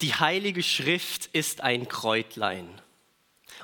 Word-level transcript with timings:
Die 0.00 0.14
Heilige 0.14 0.62
Schrift 0.62 1.26
ist 1.32 1.60
ein 1.60 1.88
Kräutlein. 1.88 2.68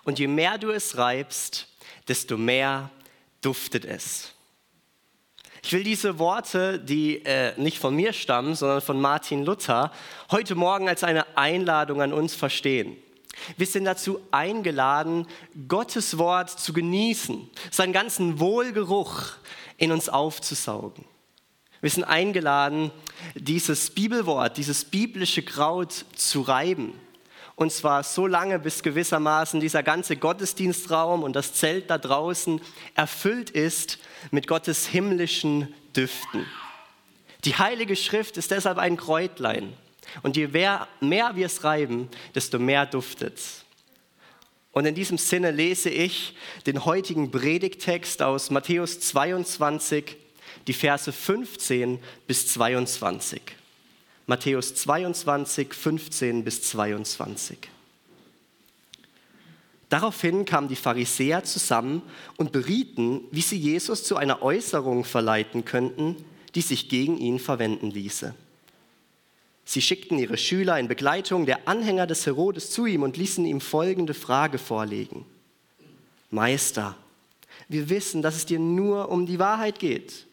Und 0.02 0.18
je 0.18 0.26
mehr 0.26 0.58
du 0.58 0.70
es 0.70 0.96
reibst, 0.96 1.68
desto 2.08 2.36
mehr 2.36 2.90
duftet 3.40 3.84
es. 3.84 4.32
Ich 5.62 5.72
will 5.72 5.84
diese 5.84 6.18
Worte, 6.18 6.78
die 6.78 7.24
äh, 7.24 7.58
nicht 7.58 7.78
von 7.78 7.94
mir 7.94 8.12
stammen, 8.12 8.54
sondern 8.54 8.80
von 8.80 9.00
Martin 9.00 9.44
Luther, 9.44 9.92
heute 10.30 10.56
Morgen 10.56 10.88
als 10.88 11.04
eine 11.04 11.38
Einladung 11.38 12.02
an 12.02 12.12
uns 12.12 12.34
verstehen. 12.34 12.96
Wir 13.56 13.66
sind 13.66 13.84
dazu 13.84 14.20
eingeladen, 14.30 15.26
Gottes 15.68 16.18
Wort 16.18 16.50
zu 16.50 16.72
genießen, 16.72 17.48
seinen 17.70 17.92
ganzen 17.92 18.40
Wohlgeruch 18.40 19.34
in 19.78 19.92
uns 19.92 20.08
aufzusaugen. 20.08 21.04
Wir 21.84 21.90
sind 21.90 22.04
eingeladen, 22.04 22.90
dieses 23.34 23.90
Bibelwort, 23.90 24.56
dieses 24.56 24.86
biblische 24.86 25.42
Kraut 25.42 25.92
zu 26.16 26.40
reiben. 26.40 26.98
Und 27.56 27.72
zwar 27.72 28.04
so 28.04 28.26
lange, 28.26 28.58
bis 28.58 28.82
gewissermaßen 28.82 29.60
dieser 29.60 29.82
ganze 29.82 30.16
Gottesdienstraum 30.16 31.22
und 31.22 31.36
das 31.36 31.52
Zelt 31.52 31.90
da 31.90 31.98
draußen 31.98 32.62
erfüllt 32.94 33.50
ist 33.50 33.98
mit 34.30 34.46
Gottes 34.46 34.86
himmlischen 34.86 35.74
Düften. 35.94 36.46
Die 37.44 37.54
Heilige 37.54 37.96
Schrift 37.96 38.38
ist 38.38 38.50
deshalb 38.50 38.78
ein 38.78 38.96
Kräutlein. 38.96 39.74
Und 40.22 40.38
je 40.38 40.46
mehr, 40.48 40.88
wir 41.34 41.44
es 41.44 41.64
reiben, 41.64 42.08
desto 42.34 42.58
mehr 42.58 42.86
duftet 42.86 43.36
es. 43.36 43.62
Und 44.72 44.86
in 44.86 44.94
diesem 44.94 45.18
Sinne 45.18 45.50
lese 45.50 45.90
ich 45.90 46.34
den 46.64 46.86
heutigen 46.86 47.30
Predigtext 47.30 48.22
aus 48.22 48.48
Matthäus 48.48 49.00
22, 49.00 50.23
die 50.66 50.72
Verse 50.72 51.12
15 51.12 51.98
bis 52.26 52.48
22. 52.48 53.42
Matthäus 54.26 54.74
22, 54.74 55.74
15 55.74 56.44
bis 56.44 56.62
22. 56.62 57.58
Daraufhin 59.90 60.44
kamen 60.44 60.68
die 60.68 60.76
Pharisäer 60.76 61.44
zusammen 61.44 62.02
und 62.36 62.52
berieten, 62.52 63.20
wie 63.30 63.42
sie 63.42 63.58
Jesus 63.58 64.02
zu 64.02 64.16
einer 64.16 64.42
Äußerung 64.42 65.04
verleiten 65.04 65.64
könnten, 65.64 66.16
die 66.54 66.62
sich 66.62 66.88
gegen 66.88 67.18
ihn 67.18 67.38
verwenden 67.38 67.90
ließe. 67.90 68.34
Sie 69.66 69.82
schickten 69.82 70.18
ihre 70.18 70.36
Schüler 70.36 70.78
in 70.78 70.88
Begleitung 70.88 71.46
der 71.46 71.68
Anhänger 71.68 72.06
des 72.06 72.26
Herodes 72.26 72.70
zu 72.70 72.86
ihm 72.86 73.02
und 73.02 73.16
ließen 73.16 73.44
ihm 73.44 73.60
folgende 73.60 74.14
Frage 74.14 74.58
vorlegen. 74.58 75.24
Meister, 76.30 76.96
wir 77.68 77.88
wissen, 77.88 78.20
dass 78.20 78.36
es 78.36 78.46
dir 78.46 78.58
nur 78.58 79.10
um 79.10 79.26
die 79.26 79.38
Wahrheit 79.38 79.78
geht. 79.78 80.26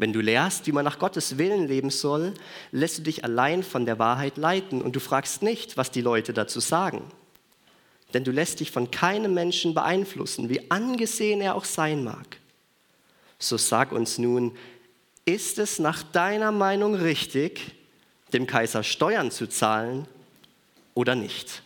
Wenn 0.00 0.14
du 0.14 0.22
lehrst, 0.22 0.66
wie 0.66 0.72
man 0.72 0.86
nach 0.86 0.98
Gottes 0.98 1.36
Willen 1.36 1.68
leben 1.68 1.90
soll, 1.90 2.32
lässt 2.72 2.96
du 2.96 3.02
dich 3.02 3.22
allein 3.22 3.62
von 3.62 3.84
der 3.84 3.98
Wahrheit 3.98 4.38
leiten 4.38 4.80
und 4.80 4.96
du 4.96 5.00
fragst 5.00 5.42
nicht, 5.42 5.76
was 5.76 5.90
die 5.90 6.00
Leute 6.00 6.32
dazu 6.32 6.58
sagen. 6.58 7.02
Denn 8.14 8.24
du 8.24 8.30
lässt 8.30 8.60
dich 8.60 8.70
von 8.70 8.90
keinem 8.90 9.34
Menschen 9.34 9.74
beeinflussen, 9.74 10.48
wie 10.48 10.70
angesehen 10.70 11.42
er 11.42 11.54
auch 11.54 11.66
sein 11.66 12.02
mag. 12.02 12.38
So 13.38 13.58
sag 13.58 13.92
uns 13.92 14.16
nun, 14.16 14.56
ist 15.26 15.58
es 15.58 15.78
nach 15.78 16.02
deiner 16.02 16.50
Meinung 16.50 16.94
richtig, 16.94 17.60
dem 18.32 18.46
Kaiser 18.46 18.82
Steuern 18.82 19.30
zu 19.30 19.50
zahlen 19.50 20.06
oder 20.94 21.14
nicht? 21.14 21.62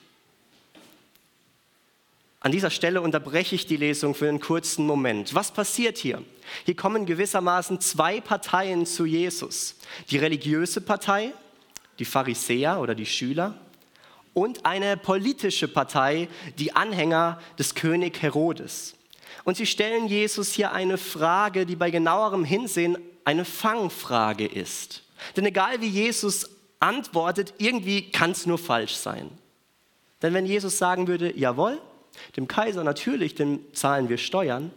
An 2.44 2.52
dieser 2.52 2.68
Stelle 2.68 3.00
unterbreche 3.00 3.54
ich 3.54 3.64
die 3.64 3.78
Lesung 3.78 4.14
für 4.14 4.28
einen 4.28 4.38
kurzen 4.38 4.86
Moment. 4.86 5.34
Was 5.34 5.50
passiert 5.50 5.96
hier? 5.96 6.22
Hier 6.66 6.76
kommen 6.76 7.06
gewissermaßen 7.06 7.80
zwei 7.80 8.20
Parteien 8.20 8.84
zu 8.84 9.06
Jesus. 9.06 9.76
Die 10.10 10.18
religiöse 10.18 10.82
Partei, 10.82 11.32
die 11.98 12.04
Pharisäer 12.04 12.80
oder 12.80 12.94
die 12.94 13.06
Schüler, 13.06 13.54
und 14.34 14.66
eine 14.66 14.98
politische 14.98 15.68
Partei, 15.68 16.28
die 16.58 16.76
Anhänger 16.76 17.40
des 17.58 17.74
König 17.74 18.20
Herodes. 18.20 18.94
Und 19.44 19.56
sie 19.56 19.64
stellen 19.64 20.06
Jesus 20.06 20.52
hier 20.52 20.72
eine 20.72 20.98
Frage, 20.98 21.64
die 21.64 21.76
bei 21.76 21.90
genauerem 21.90 22.44
Hinsehen 22.44 22.98
eine 23.24 23.46
Fangfrage 23.46 24.44
ist. 24.44 25.02
Denn 25.34 25.46
egal 25.46 25.80
wie 25.80 25.88
Jesus 25.88 26.50
antwortet, 26.78 27.54
irgendwie 27.56 28.10
kann 28.10 28.32
es 28.32 28.44
nur 28.44 28.58
falsch 28.58 28.96
sein. 28.96 29.30
Denn 30.20 30.34
wenn 30.34 30.44
Jesus 30.44 30.76
sagen 30.76 31.08
würde, 31.08 31.34
jawohl, 31.34 31.80
dem 32.36 32.48
Kaiser 32.48 32.84
natürlich, 32.84 33.34
dem 33.34 33.60
zahlen 33.72 34.08
wir 34.08 34.18
Steuern, 34.18 34.70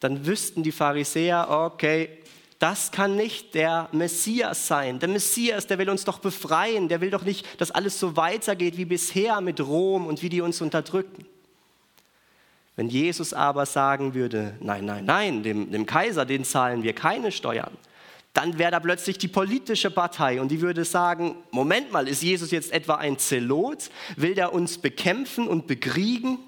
dann 0.00 0.26
wüssten 0.26 0.62
die 0.62 0.72
Pharisäer, 0.72 1.48
okay, 1.50 2.10
das 2.58 2.90
kann 2.90 3.14
nicht 3.14 3.54
der 3.54 3.88
Messias 3.92 4.66
sein. 4.66 4.98
Der 4.98 5.08
Messias, 5.08 5.66
der 5.66 5.78
will 5.78 5.90
uns 5.90 6.04
doch 6.04 6.18
befreien, 6.18 6.88
der 6.88 7.00
will 7.00 7.10
doch 7.10 7.22
nicht, 7.22 7.60
dass 7.60 7.70
alles 7.70 8.00
so 8.00 8.16
weitergeht 8.16 8.76
wie 8.76 8.84
bisher 8.84 9.40
mit 9.40 9.60
Rom 9.60 10.06
und 10.06 10.22
wie 10.22 10.28
die 10.28 10.40
uns 10.40 10.60
unterdrücken. 10.60 11.24
Wenn 12.74 12.88
Jesus 12.88 13.32
aber 13.32 13.66
sagen 13.66 14.14
würde, 14.14 14.56
nein, 14.60 14.84
nein, 14.84 15.04
nein, 15.04 15.42
dem, 15.42 15.70
dem 15.70 15.86
Kaiser, 15.86 16.24
den 16.24 16.44
zahlen 16.44 16.82
wir 16.82 16.94
keine 16.94 17.32
Steuern, 17.32 17.76
dann 18.34 18.58
wäre 18.58 18.70
da 18.70 18.80
plötzlich 18.80 19.18
die 19.18 19.28
politische 19.28 19.90
Partei 19.90 20.40
und 20.40 20.48
die 20.48 20.60
würde 20.60 20.84
sagen, 20.84 21.36
Moment 21.50 21.90
mal, 21.92 22.06
ist 22.06 22.22
Jesus 22.22 22.50
jetzt 22.50 22.72
etwa 22.72 22.94
ein 22.96 23.18
Zelot? 23.18 23.90
Will 24.16 24.34
der 24.34 24.52
uns 24.52 24.78
bekämpfen 24.78 25.48
und 25.48 25.66
bekriegen? 25.66 26.38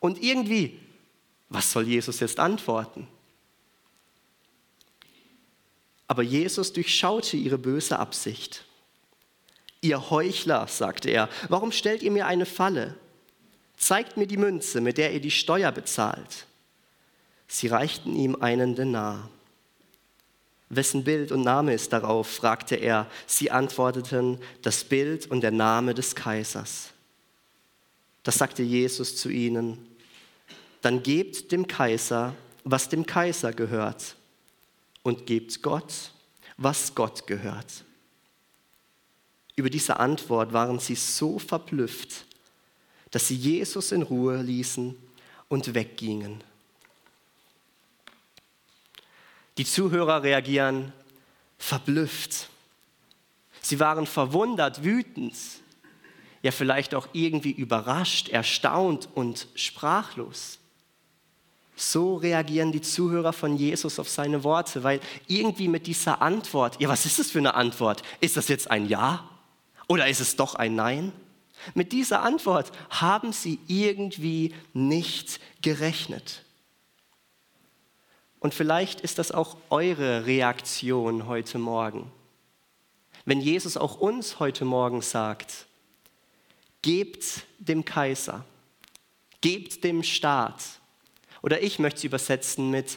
Und 0.00 0.22
irgendwie 0.22 0.78
was 1.48 1.72
soll 1.72 1.86
Jesus 1.86 2.20
jetzt 2.20 2.38
antworten? 2.38 3.08
Aber 6.06 6.22
Jesus 6.22 6.72
durchschaute 6.72 7.36
ihre 7.36 7.58
böse 7.58 7.98
Absicht. 7.98 8.64
Ihr 9.80 10.10
Heuchler, 10.10 10.66
sagte 10.66 11.10
er, 11.10 11.28
warum 11.48 11.70
stellt 11.70 12.02
ihr 12.02 12.10
mir 12.10 12.26
eine 12.26 12.46
Falle? 12.46 12.96
Zeigt 13.76 14.16
mir 14.16 14.26
die 14.26 14.36
Münze, 14.36 14.80
mit 14.80 14.98
der 14.98 15.12
ihr 15.12 15.20
die 15.20 15.30
Steuer 15.30 15.70
bezahlt. 15.70 16.46
Sie 17.46 17.68
reichten 17.68 18.16
ihm 18.16 18.36
einen 18.36 18.74
Denar. 18.74 19.30
Wessen 20.70 21.04
Bild 21.04 21.32
und 21.32 21.42
Name 21.42 21.74
ist 21.74 21.92
darauf? 21.92 22.28
fragte 22.28 22.76
er. 22.76 23.06
Sie 23.26 23.50
antworteten, 23.50 24.38
das 24.62 24.84
Bild 24.84 25.30
und 25.30 25.40
der 25.40 25.50
Name 25.50 25.94
des 25.94 26.14
Kaisers. 26.14 26.90
Das 28.22 28.36
sagte 28.36 28.62
Jesus 28.62 29.16
zu 29.16 29.30
ihnen 29.30 29.88
dann 30.80 31.02
gebt 31.02 31.50
dem 31.52 31.66
Kaiser, 31.66 32.34
was 32.64 32.88
dem 32.88 33.06
Kaiser 33.06 33.52
gehört 33.52 34.16
und 35.02 35.26
gebt 35.26 35.62
Gott, 35.62 36.12
was 36.56 36.94
Gott 36.94 37.26
gehört. 37.26 37.84
Über 39.56 39.70
diese 39.70 39.98
Antwort 39.98 40.52
waren 40.52 40.78
sie 40.78 40.94
so 40.94 41.38
verblüfft, 41.38 42.24
dass 43.10 43.28
sie 43.28 43.34
Jesus 43.34 43.90
in 43.90 44.02
Ruhe 44.02 44.40
ließen 44.40 44.94
und 45.48 45.74
weggingen. 45.74 46.44
Die 49.58 49.64
Zuhörer 49.64 50.22
reagieren 50.22 50.92
verblüfft. 51.58 52.48
Sie 53.60 53.80
waren 53.80 54.06
verwundert, 54.06 54.84
wütend, 54.84 55.34
ja 56.42 56.52
vielleicht 56.52 56.94
auch 56.94 57.08
irgendwie 57.12 57.50
überrascht, 57.50 58.28
erstaunt 58.28 59.08
und 59.14 59.48
sprachlos. 59.56 60.58
So 61.74 62.16
reagieren 62.16 62.72
die 62.72 62.80
Zuhörer 62.80 63.32
von 63.32 63.56
Jesus 63.56 63.98
auf 63.98 64.08
seine 64.08 64.44
Worte, 64.44 64.84
weil 64.84 65.00
irgendwie 65.26 65.68
mit 65.68 65.86
dieser 65.86 66.22
Antwort, 66.22 66.80
ja, 66.80 66.88
was 66.88 67.04
ist 67.04 67.18
das 67.18 67.30
für 67.30 67.38
eine 67.38 67.54
Antwort? 67.54 68.02
Ist 68.20 68.36
das 68.36 68.48
jetzt 68.48 68.70
ein 68.70 68.88
Ja 68.88 69.28
oder 69.88 70.08
ist 70.08 70.20
es 70.20 70.36
doch 70.36 70.54
ein 70.54 70.76
Nein? 70.76 71.12
Mit 71.74 71.90
dieser 71.90 72.22
Antwort 72.22 72.70
haben 72.90 73.32
sie 73.32 73.58
irgendwie 73.66 74.54
nicht 74.72 75.40
gerechnet. 75.62 76.44
Und 78.40 78.54
vielleicht 78.54 79.00
ist 79.00 79.18
das 79.18 79.32
auch 79.32 79.56
eure 79.70 80.26
Reaktion 80.26 81.26
heute 81.26 81.58
Morgen. 81.58 82.10
Wenn 83.24 83.40
Jesus 83.40 83.76
auch 83.76 83.98
uns 83.98 84.38
heute 84.38 84.64
Morgen 84.64 85.02
sagt, 85.02 85.66
gebt 86.82 87.42
dem 87.58 87.84
Kaiser, 87.84 88.44
gebt 89.40 89.82
dem 89.84 90.02
Staat, 90.02 90.62
oder 91.42 91.62
ich 91.62 91.78
möchte 91.78 91.98
es 91.98 92.04
übersetzen 92.04 92.70
mit, 92.70 92.96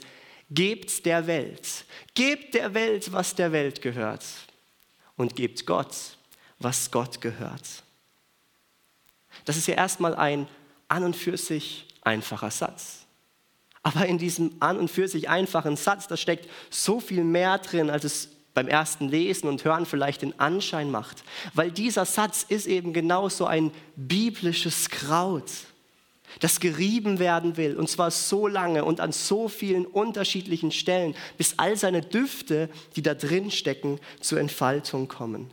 gebt 0.50 1.06
der 1.06 1.28
Welt, 1.28 1.86
gebt 2.14 2.54
der 2.54 2.74
Welt, 2.74 3.12
was 3.12 3.36
der 3.36 3.52
Welt 3.52 3.82
gehört 3.82 4.26
und 5.16 5.36
gebt 5.36 5.66
Gott, 5.66 5.96
was 6.60 6.92
Gott 6.92 7.22
gehört. 7.22 7.84
Das 9.46 9.58
ist 9.58 9.68
ja 9.68 9.76
erstmal 9.76 10.16
ein 10.16 10.48
an 10.88 11.04
und 11.04 11.16
für 11.16 11.38
sich 11.38 11.88
einfacher 12.02 12.52
Satz. 12.52 13.01
Aber 13.84 14.06
in 14.06 14.18
diesem 14.18 14.52
an 14.60 14.78
und 14.78 14.92
für 14.92 15.08
sich 15.08 15.30
einfachen 15.30 15.76
Satz, 15.76 16.08
da 16.08 16.18
steckt 16.18 16.50
so 16.70 17.00
viel 17.00 17.24
mehr 17.24 17.58
drin, 17.58 17.90
als 17.90 18.04
es 18.04 18.30
beim 18.54 18.68
ersten 18.68 19.08
Lesen 19.08 19.48
und 19.48 19.64
Hören 19.64 19.86
vielleicht 19.86 20.22
den 20.22 20.40
Anschein 20.40 20.92
macht. 20.92 21.24
Weil 21.54 21.72
dieser 21.72 22.06
Satz 22.06 22.46
ist 22.48 22.68
eben 22.68 22.94
genauso 22.94 23.46
ein 23.46 23.72
biblisches 23.96 24.90
Kraut 24.90 25.50
das 26.40 26.60
gerieben 26.60 27.20
werden 27.20 27.58
will, 27.58 27.76
und 27.76 27.90
zwar 27.90 28.12
so 28.12 28.48
lange 28.48 28.86
und 28.86 29.00
an 29.00 29.12
so 29.12 29.48
vielen 29.48 29.86
unterschiedlichen 29.86 30.72
Stellen, 30.72 31.16
bis 31.38 31.56
all 31.58 31.76
seine 31.76 32.02
Düfte, 32.02 32.70
die 32.96 33.02
da 33.02 33.14
drin 33.14 33.52
stecken, 33.52 34.00
zur 34.22 34.40
Entfaltung 34.40 35.08
kommen. 35.08 35.52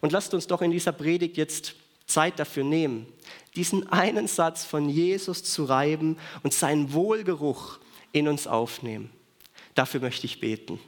Und 0.00 0.12
lasst 0.12 0.34
uns 0.34 0.46
doch 0.46 0.62
in 0.62 0.70
dieser 0.70 0.92
Predigt 0.92 1.36
jetzt 1.36 1.74
Zeit 2.06 2.38
dafür 2.38 2.64
nehmen, 2.64 3.06
diesen 3.56 3.88
einen 3.92 4.28
Satz 4.28 4.64
von 4.64 4.88
Jesus 4.88 5.44
zu 5.44 5.64
reiben 5.64 6.18
und 6.42 6.54
seinen 6.54 6.92
Wohlgeruch 6.92 7.78
in 8.12 8.28
uns 8.28 8.46
aufnehmen. 8.46 9.10
Dafür 9.74 10.00
möchte 10.00 10.26
ich 10.26 10.40
beten. 10.40 10.78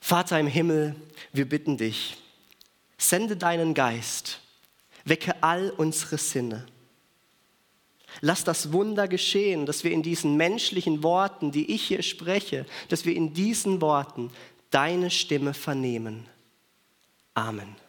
Vater 0.00 0.38
im 0.38 0.48
Himmel, 0.48 0.96
wir 1.32 1.48
bitten 1.48 1.76
dich, 1.76 2.16
sende 2.98 3.36
deinen 3.36 3.72
Geist, 3.74 4.40
wecke 5.04 5.42
all 5.42 5.70
unsere 5.70 6.18
Sinne. 6.18 6.66
Lass 8.20 8.44
das 8.44 8.72
Wunder 8.72 9.08
geschehen, 9.08 9.64
dass 9.64 9.84
wir 9.84 9.92
in 9.92 10.02
diesen 10.02 10.36
menschlichen 10.36 11.02
Worten, 11.02 11.50
die 11.50 11.72
ich 11.72 11.82
hier 11.82 12.02
spreche, 12.02 12.66
dass 12.88 13.06
wir 13.06 13.14
in 13.16 13.32
diesen 13.32 13.80
Worten 13.80 14.30
deine 14.70 15.10
Stimme 15.10 15.54
vernehmen. 15.54 16.26
Amen. 17.34 17.81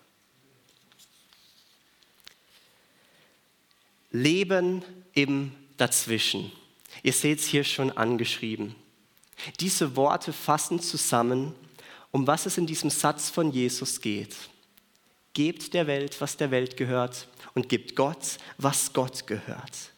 Leben 4.13 4.83
im 5.13 5.51
Dazwischen. 5.75 6.51
Ihr 7.01 7.13
seht 7.13 7.39
es 7.39 7.47
hier 7.47 7.63
schon 7.63 7.91
angeschrieben. 7.91 8.75
Diese 9.59 9.95
Worte 9.95 10.31
fassen 10.31 10.79
zusammen, 10.79 11.53
um 12.11 12.25
was 12.27 12.45
es 12.45 12.57
in 12.57 12.67
diesem 12.67 12.91
Satz 12.91 13.29
von 13.29 13.51
Jesus 13.51 13.99
geht. 13.99 14.35
Gebt 15.33 15.73
der 15.73 15.87
Welt, 15.87 16.21
was 16.21 16.37
der 16.37 16.51
Welt 16.51 16.77
gehört, 16.77 17.27
und 17.55 17.67
gebt 17.69 17.95
Gott, 17.95 18.37
was 18.59 18.93
Gott 18.93 19.25
gehört. 19.25 19.91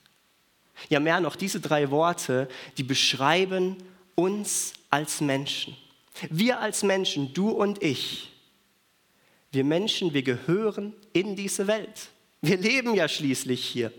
Ja, 0.89 0.99
mehr 0.99 1.19
noch, 1.19 1.35
diese 1.35 1.59
drei 1.59 1.91
Worte, 1.91 2.47
die 2.77 2.83
beschreiben 2.83 3.75
uns 4.15 4.73
als 4.89 5.19
Menschen. 5.19 5.75
Wir 6.29 6.61
als 6.61 6.83
Menschen, 6.83 7.33
du 7.33 7.49
und 7.49 7.83
ich, 7.83 8.31
wir 9.51 9.65
Menschen, 9.65 10.13
wir 10.13 10.23
gehören 10.23 10.93
in 11.11 11.35
diese 11.35 11.67
Welt. 11.67 12.09
Wir 12.41 12.57
leben 12.57 12.93
ja 12.93 13.07
schließlich 13.07 13.63
hier. 13.65 13.91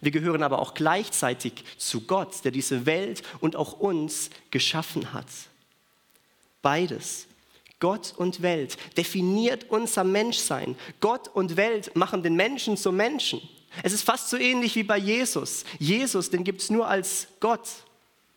Wir 0.00 0.10
gehören 0.10 0.42
aber 0.42 0.58
auch 0.58 0.74
gleichzeitig 0.74 1.64
zu 1.76 2.02
Gott, 2.02 2.44
der 2.44 2.50
diese 2.50 2.86
Welt 2.86 3.22
und 3.40 3.56
auch 3.56 3.72
uns 3.74 4.30
geschaffen 4.50 5.12
hat. 5.12 5.26
Beides, 6.62 7.26
Gott 7.78 8.14
und 8.16 8.42
Welt, 8.42 8.76
definiert 8.96 9.66
unser 9.68 10.04
Menschsein. 10.04 10.76
Gott 11.00 11.28
und 11.28 11.56
Welt 11.56 11.94
machen 11.94 12.22
den 12.22 12.34
Menschen 12.34 12.76
zum 12.76 12.96
Menschen. 12.96 13.40
Es 13.82 13.92
ist 13.92 14.02
fast 14.02 14.30
so 14.30 14.36
ähnlich 14.36 14.74
wie 14.74 14.82
bei 14.82 14.96
Jesus. 14.96 15.64
Jesus, 15.78 16.30
den 16.30 16.44
gibt 16.44 16.62
es 16.62 16.70
nur 16.70 16.88
als 16.88 17.28
Gott 17.40 17.68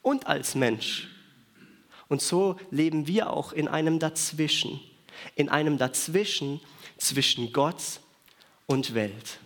und 0.01 0.27
als 0.27 0.55
Mensch. 0.55 1.07
Und 2.07 2.21
so 2.21 2.57
leben 2.71 3.07
wir 3.07 3.31
auch 3.31 3.53
in 3.53 3.67
einem 3.67 3.99
Dazwischen, 3.99 4.79
in 5.35 5.47
einem 5.47 5.77
Dazwischen 5.77 6.59
zwischen 6.97 7.53
Gott 7.53 7.81
und 8.65 8.93
Welt. 8.93 9.39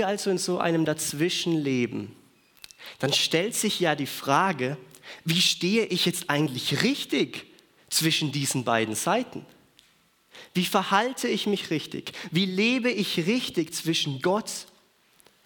Wir 0.00 0.08
also 0.08 0.30
in 0.30 0.38
so 0.38 0.58
einem 0.58 0.86
Dazwischen 0.86 1.62
leben, 1.62 2.16
dann 3.00 3.12
stellt 3.12 3.54
sich 3.54 3.80
ja 3.80 3.94
die 3.94 4.06
Frage, 4.06 4.78
wie 5.26 5.42
stehe 5.42 5.84
ich 5.84 6.06
jetzt 6.06 6.30
eigentlich 6.30 6.82
richtig 6.82 7.44
zwischen 7.90 8.32
diesen 8.32 8.64
beiden 8.64 8.94
Seiten? 8.94 9.44
Wie 10.54 10.64
verhalte 10.64 11.28
ich 11.28 11.46
mich 11.46 11.70
richtig? 11.70 12.12
Wie 12.30 12.46
lebe 12.46 12.90
ich 12.90 13.26
richtig 13.26 13.74
zwischen 13.74 14.22
Gott 14.22 14.50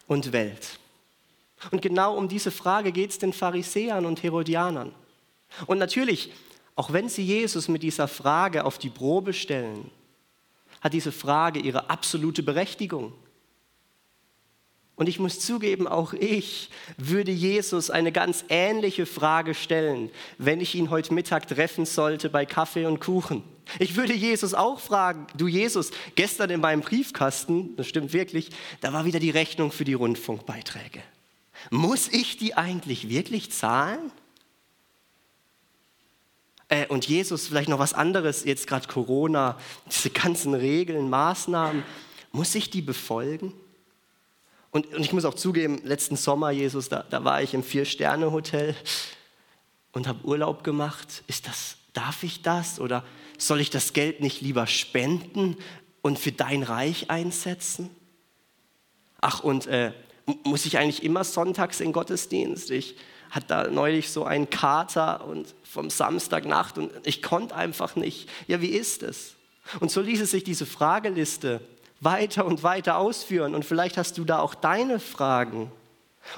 und 0.07 0.33
Welt? 0.33 0.79
Und 1.73 1.83
genau 1.83 2.17
um 2.17 2.29
diese 2.29 2.53
Frage 2.53 2.93
geht 2.93 3.11
es 3.11 3.19
den 3.19 3.33
Pharisäern 3.33 4.07
und 4.07 4.23
Herodianern. 4.23 4.95
Und 5.67 5.79
natürlich, 5.79 6.31
auch 6.77 6.93
wenn 6.93 7.09
sie 7.09 7.25
Jesus 7.25 7.67
mit 7.67 7.83
dieser 7.83 8.07
Frage 8.07 8.65
auf 8.65 8.79
die 8.79 8.91
Probe 8.91 9.33
stellen, 9.33 9.91
hat 10.81 10.93
diese 10.93 11.11
Frage 11.11 11.59
ihre 11.59 11.91
absolute 11.91 12.45
Berechtigung. 12.45 13.15
Und 14.97 15.09
ich 15.09 15.19
muss 15.19 15.41
zugeben, 15.41 15.89
auch 15.89 16.13
ich 16.13 16.71
würde 16.97 17.33
Jesus 17.33 17.91
eine 17.91 18.13
ganz 18.13 18.45
ähnliche 18.49 19.07
Frage 19.07 19.55
stellen, 19.55 20.11
wenn 20.39 20.61
ich 20.61 20.77
ihn 20.77 20.91
heute 20.91 21.13
Mittag 21.13 21.49
treffen 21.49 21.85
sollte 21.85 22.31
bei 22.31 22.47
Kaffee 22.47 22.87
und 22.87 23.01
Kuchen. 23.01 23.43
Ich 23.81 23.97
würde 23.97 24.15
Jesus 24.15 24.55
auch 24.55 24.79
fragen, 24.79 25.27
du 25.37 25.49
Jesus, 25.49 25.91
gestern 26.15 26.51
in 26.51 26.61
meinem 26.61 26.83
Briefkasten, 26.83 27.75
das 27.77 27.89
stimmt 27.89 28.13
wirklich, 28.13 28.51
da 28.83 28.93
war 28.93 29.05
wieder 29.05 29.19
die 29.19 29.31
Rechnung 29.31 29.73
für 29.73 29.85
die 29.85 29.95
Rundfunkbeiträge. 29.95 31.03
Muss 31.71 32.09
ich 32.09 32.37
die 32.37 32.57
eigentlich 32.57 33.09
wirklich 33.09 33.51
zahlen? 33.51 34.13
Äh, 36.69 36.87
und 36.87 37.07
Jesus, 37.07 37.49
vielleicht 37.49 37.69
noch 37.69 37.79
was 37.79 37.95
anderes, 37.95 38.45
jetzt 38.45 38.67
gerade 38.67 38.87
Corona, 38.87 39.59
diese 39.91 40.11
ganzen 40.11 40.55
Regeln, 40.55 41.11
Maßnahmen, 41.11 41.83
muss 42.33 42.55
ich 42.55 42.71
die 42.71 42.83
befolgen? 42.83 43.53
Und, 44.75 44.93
und 44.93 45.03
ich 45.05 45.13
muss 45.13 45.25
auch 45.25 45.35
zugeben, 45.35 45.81
letzten 45.85 46.17
Sommer, 46.17 46.51
Jesus, 46.51 46.89
da, 46.89 47.05
da 47.09 47.23
war 47.23 47.41
ich 47.41 47.55
im 47.55 47.63
Vier-Sterne-Hotel 47.63 48.75
und 49.93 50.09
habe 50.09 50.27
Urlaub 50.27 50.65
gemacht. 50.65 51.23
Ist 51.29 51.47
das, 51.47 51.77
darf 51.93 52.25
ich 52.25 52.43
das? 52.43 52.81
Oder 52.81 53.05
soll 53.39 53.61
ich 53.61 53.71
das 53.71 53.93
Geld 53.93 54.21
nicht 54.21 54.41
lieber 54.41 54.67
spenden 54.67 55.57
und 56.03 56.19
für 56.19 56.33
dein 56.33 56.65
Reich 56.65 57.09
einsetzen? 57.09 57.89
Ach, 59.21 59.45
und 59.45 59.69
äh, 59.69 59.93
muss 60.43 60.67
ich 60.67 60.77
eigentlich 60.77 61.05
immer 61.05 61.23
sonntags 61.23 61.79
in 61.79 61.93
Gottesdienst? 61.93 62.73
Ich 62.73 62.97
hatte 63.31 63.47
da 63.47 63.71
neulich 63.71 64.11
so 64.11 64.25
einen 64.25 64.51
Kater 64.51 65.25
und 65.25 65.55
vom 65.63 65.89
Samstagnacht 65.89 66.79
und 66.79 66.91
ich 67.05 67.23
konnte 67.23 67.55
einfach 67.55 67.95
nicht. 67.95 68.29
Ja, 68.49 68.61
wie 68.61 68.71
ist 68.71 69.05
es? 69.05 69.37
Und 69.79 69.93
so 69.93 70.01
ließ 70.01 70.21
es 70.21 70.33
sich 70.33 70.43
diese 70.43 70.67
Frageliste 70.67 71.61
weiter 72.05 72.45
und 72.45 72.63
weiter 72.63 72.99
ausführen. 72.99 73.55
Und 73.55 73.65
vielleicht 73.65 73.97
hast 73.97 74.19
du 74.19 74.25
da 74.25 74.39
auch 74.41 74.55
deine 74.55 75.01
Fragen. 75.01 75.71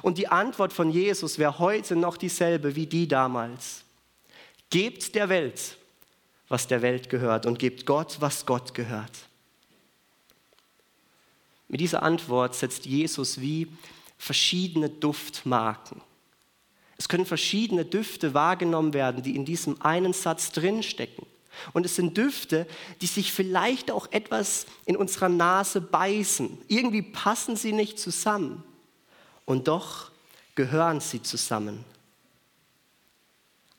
Und 0.02 0.18
die 0.18 0.28
Antwort 0.28 0.72
von 0.72 0.90
Jesus 0.90 1.38
wäre 1.38 1.58
heute 1.58 1.96
noch 1.96 2.16
dieselbe 2.16 2.76
wie 2.76 2.86
die 2.86 3.06
damals. 3.06 3.82
Gebt 4.70 5.14
der 5.14 5.28
Welt, 5.28 5.76
was 6.48 6.66
der 6.66 6.82
Welt 6.82 7.08
gehört, 7.08 7.46
und 7.46 7.58
gebt 7.58 7.86
Gott, 7.86 8.16
was 8.20 8.46
Gott 8.46 8.74
gehört. 8.74 9.12
Mit 11.68 11.80
dieser 11.80 12.02
Antwort 12.02 12.54
setzt 12.54 12.86
Jesus 12.86 13.40
wie 13.40 13.68
verschiedene 14.18 14.88
Duftmarken. 14.88 16.00
Es 16.98 17.08
können 17.08 17.26
verschiedene 17.26 17.84
Düfte 17.84 18.34
wahrgenommen 18.34 18.94
werden, 18.94 19.22
die 19.22 19.36
in 19.36 19.44
diesem 19.44 19.80
einen 19.82 20.12
Satz 20.12 20.52
drinstecken. 20.52 21.26
Und 21.72 21.86
es 21.86 21.96
sind 21.96 22.16
Düfte, 22.16 22.66
die 23.00 23.06
sich 23.06 23.32
vielleicht 23.32 23.90
auch 23.90 24.10
etwas 24.12 24.66
in 24.84 24.96
unserer 24.96 25.28
Nase 25.28 25.80
beißen. 25.80 26.58
Irgendwie 26.68 27.02
passen 27.02 27.56
sie 27.56 27.72
nicht 27.72 27.98
zusammen. 27.98 28.62
Und 29.44 29.68
doch 29.68 30.10
gehören 30.54 31.00
sie 31.00 31.22
zusammen. 31.22 31.84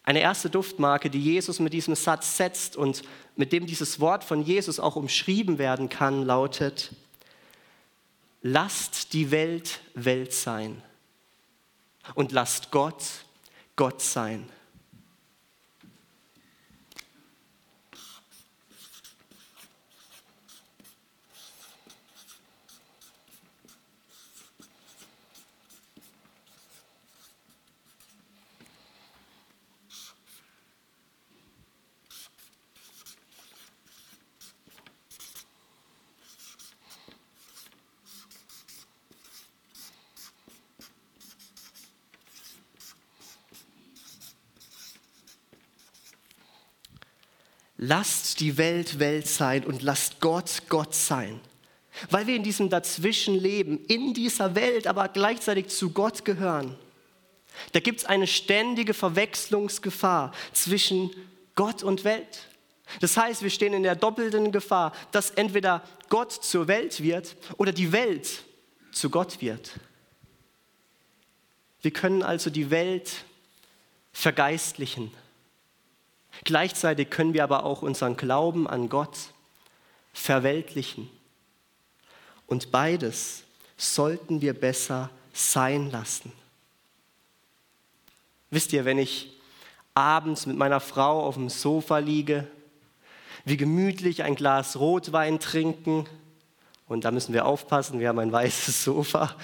Eine 0.04 0.22
erste 0.22 0.50
Duftmarke, 0.50 1.10
die 1.10 1.22
Jesus 1.22 1.60
mit 1.60 1.74
diesem 1.74 1.96
Satz 1.96 2.38
setzt 2.38 2.78
und 2.78 3.02
mit 3.36 3.52
dem 3.52 3.66
dieses 3.66 4.00
Wort 4.00 4.24
von 4.24 4.42
Jesus 4.42 4.80
auch 4.80 4.96
umschrieben 4.96 5.58
werden 5.58 5.90
kann, 5.90 6.26
lautet, 6.26 6.92
lasst 8.42 9.12
die 9.12 9.32
Welt 9.32 9.82
Welt 9.96 10.32
sein 10.34 10.82
und 12.16 12.32
lasst 12.32 12.72
Gott 12.72 13.04
Gott 13.76 14.02
sein. 14.02 14.50
Lasst 47.88 48.40
die 48.42 48.58
Welt 48.58 49.00
Welt 49.00 49.28
sein 49.28 49.64
und 49.64 49.82
lasst 49.82 50.20
Gott 50.20 50.64
Gott 50.70 50.94
sein. 50.94 51.40
Weil 52.10 52.28
wir 52.28 52.36
in 52.36 52.44
diesem 52.44 52.70
Dazwischen 52.70 53.36
leben, 53.36 53.84
in 53.88 54.14
dieser 54.14 54.56
Welt, 54.56 54.86
aber 54.88 55.08
gleichzeitig 55.08 55.70
zu 55.70 55.92
Gott 55.92 56.26
gehören. 56.26 56.76
Da 57.72 57.80
gibt 57.80 58.00
es 58.00 58.06
eine 58.06 58.28
ständige 58.28 58.94
Verwechslungsgefahr 58.94 60.32
zwischen 60.54 61.10
Gott 61.56 61.82
und 61.82 62.04
Welt. 62.04 62.48
Das 63.00 63.18
heißt, 63.18 63.42
wir 63.42 63.50
stehen 63.50 63.74
in 63.74 63.84
der 63.84 63.96
doppelten 63.96 64.52
Gefahr, 64.52 64.94
dass 65.12 65.32
entweder 65.32 65.82
Gott 66.10 66.32
zur 66.32 66.68
Welt 66.68 67.02
wird 67.02 67.36
oder 67.58 67.72
die 67.72 67.92
Welt 67.92 68.44
zu 68.92 69.10
Gott 69.10 69.42
wird. 69.42 69.72
Wir 71.82 71.92
können 71.92 72.22
also 72.22 72.50
die 72.50 72.70
Welt 72.70 73.10
vergeistlichen. 74.12 75.12
Gleichzeitig 76.44 77.10
können 77.10 77.34
wir 77.34 77.44
aber 77.44 77.64
auch 77.64 77.82
unseren 77.82 78.18
Glauben 78.18 78.68
an 78.68 78.90
Gott 78.90 79.18
verweltlichen. 80.14 81.10
Und 82.46 82.72
beides 82.72 83.44
sollten 83.78 84.42
wir 84.42 84.54
besser 84.54 85.10
sein 85.34 85.92
lassen. 85.92 86.32
Wisst 88.50 88.74
ihr, 88.74 88.86
wenn 88.86 88.98
ich 88.98 89.34
abends 89.94 90.46
mit 90.46 90.58
meiner 90.58 90.80
Frau 90.80 91.24
auf 91.24 91.36
dem 91.36 91.50
Sofa 91.50 91.98
liege, 91.98 92.48
wie 93.46 93.58
gemütlich 93.58 94.24
ein 94.24 94.36
Glas 94.36 94.78
Rotwein 94.78 95.40
trinken, 95.40 96.06
und 96.88 97.06
da 97.06 97.12
müssen 97.12 97.34
wir 97.34 97.46
aufpassen, 97.46 98.00
wir 98.00 98.08
haben 98.08 98.20
ein 98.20 98.32
weißes 98.32 98.84
Sofa, 98.84 99.36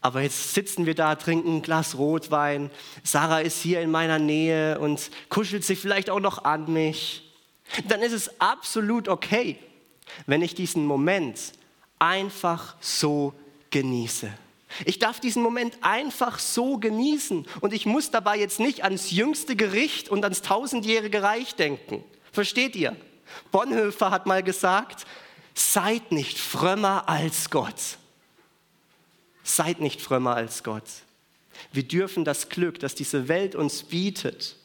aber 0.00 0.20
jetzt 0.20 0.54
sitzen 0.54 0.86
wir 0.86 0.94
da, 0.94 1.14
trinken 1.14 1.56
ein 1.56 1.62
Glas 1.62 1.96
Rotwein, 1.96 2.70
Sarah 3.02 3.40
ist 3.40 3.62
hier 3.62 3.80
in 3.80 3.90
meiner 3.90 4.18
Nähe 4.18 4.78
und 4.78 5.10
kuschelt 5.28 5.64
sich 5.64 5.78
vielleicht 5.78 6.10
auch 6.10 6.20
noch 6.20 6.44
an 6.44 6.72
mich, 6.72 7.22
dann 7.88 8.02
ist 8.02 8.12
es 8.12 8.40
absolut 8.40 9.08
okay, 9.08 9.58
wenn 10.26 10.42
ich 10.42 10.54
diesen 10.54 10.84
Moment 10.86 11.52
einfach 11.98 12.76
so 12.80 13.32
genieße. 13.70 14.30
Ich 14.84 14.98
darf 14.98 15.20
diesen 15.20 15.42
Moment 15.42 15.78
einfach 15.82 16.38
so 16.38 16.78
genießen 16.78 17.46
und 17.60 17.72
ich 17.72 17.86
muss 17.86 18.10
dabei 18.10 18.36
jetzt 18.38 18.58
nicht 18.58 18.82
ans 18.82 19.10
jüngste 19.10 19.56
Gericht 19.56 20.08
und 20.08 20.24
ans 20.24 20.42
tausendjährige 20.42 21.22
Reich 21.22 21.54
denken. 21.54 22.02
Versteht 22.32 22.74
ihr? 22.74 22.96
Bonhoeffer 23.52 24.10
hat 24.10 24.26
mal 24.26 24.42
gesagt, 24.42 25.06
seid 25.54 26.12
nicht 26.12 26.38
frömmer 26.38 27.08
als 27.08 27.50
Gott. 27.50 27.98
Seid 29.42 29.80
nicht 29.80 30.00
frömmer 30.00 30.34
als 30.34 30.62
Gott. 30.62 30.84
Wir 31.72 31.84
dürfen 31.84 32.24
das 32.24 32.48
Glück, 32.48 32.80
das 32.80 32.94
diese 32.94 33.28
Welt 33.28 33.54
uns 33.54 33.84
bietet, 33.84 34.56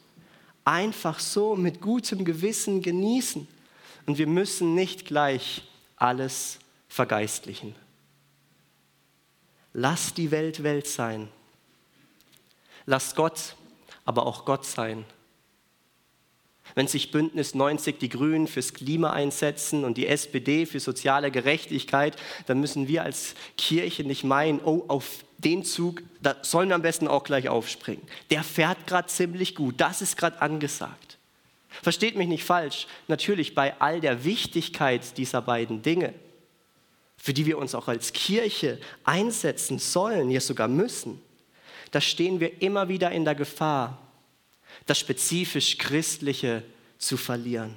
einfach 0.65 1.19
so 1.19 1.55
mit 1.55 1.81
gutem 1.81 2.25
Gewissen 2.25 2.81
genießen. 2.81 3.48
Und 4.05 4.17
wir 4.17 4.27
müssen 4.27 4.74
nicht 4.75 5.05
gleich 5.05 5.63
alles 5.96 6.58
vergeistlichen. 6.88 7.75
Lass 9.74 10.13
die 10.13 10.31
Welt 10.31 10.63
Welt 10.63 10.88
sein. 10.88 11.29
Lass 12.86 13.13
Gott 13.13 13.55
aber 14.05 14.25
auch 14.25 14.46
Gott 14.46 14.65
sein. 14.65 15.05
Wenn 16.75 16.88
sich 16.88 17.11
Bündnis 17.11 17.55
90 17.55 17.99
die 17.99 18.09
Grünen 18.09 18.47
fürs 18.47 18.73
Klima 18.73 19.11
einsetzen 19.11 19.83
und 19.83 19.97
die 19.97 20.07
SPD 20.07 20.65
für 20.65 20.79
soziale 20.79 21.31
Gerechtigkeit, 21.31 22.15
dann 22.47 22.59
müssen 22.59 22.88
wir 22.88 23.03
als 23.03 23.35
Kirche 23.57 24.03
nicht 24.03 24.23
meinen, 24.23 24.59
oh, 24.63 24.85
auf 24.88 25.23
den 25.38 25.63
Zug, 25.63 26.03
da 26.21 26.35
sollen 26.41 26.69
wir 26.69 26.75
am 26.75 26.81
besten 26.81 27.07
auch 27.07 27.23
gleich 27.23 27.49
aufspringen. 27.49 28.03
Der 28.29 28.43
fährt 28.43 28.88
gerade 28.88 29.07
ziemlich 29.07 29.55
gut, 29.55 29.75
das 29.77 30.01
ist 30.01 30.17
gerade 30.17 30.41
angesagt. 30.41 31.17
Versteht 31.81 32.15
mich 32.15 32.27
nicht 32.27 32.43
falsch, 32.43 32.88
natürlich 33.07 33.55
bei 33.55 33.79
all 33.79 34.01
der 34.01 34.25
Wichtigkeit 34.25 35.17
dieser 35.17 35.41
beiden 35.41 35.81
Dinge 35.81 36.13
für 37.19 37.33
die 37.33 37.45
wir 37.45 37.57
uns 37.57 37.75
auch 37.75 37.88
als 37.88 38.13
Kirche 38.13 38.79
einsetzen 39.03 39.77
sollen, 39.77 40.31
ja 40.31 40.39
sogar 40.39 40.69
müssen, 40.69 41.21
da 41.91 41.99
stehen 41.99 42.39
wir 42.39 42.61
immer 42.61 42.88
wieder 42.88 43.11
in 43.11 43.25
der 43.25 43.35
Gefahr, 43.35 43.97
das 44.86 45.00
spezifisch 45.00 45.77
Christliche 45.77 46.63
zu 46.98 47.17
verlieren. 47.17 47.75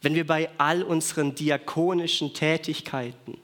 Wenn 0.00 0.14
wir 0.14 0.26
bei 0.26 0.50
all 0.58 0.82
unseren 0.82 1.34
diakonischen 1.34 2.34
Tätigkeiten, 2.34 3.38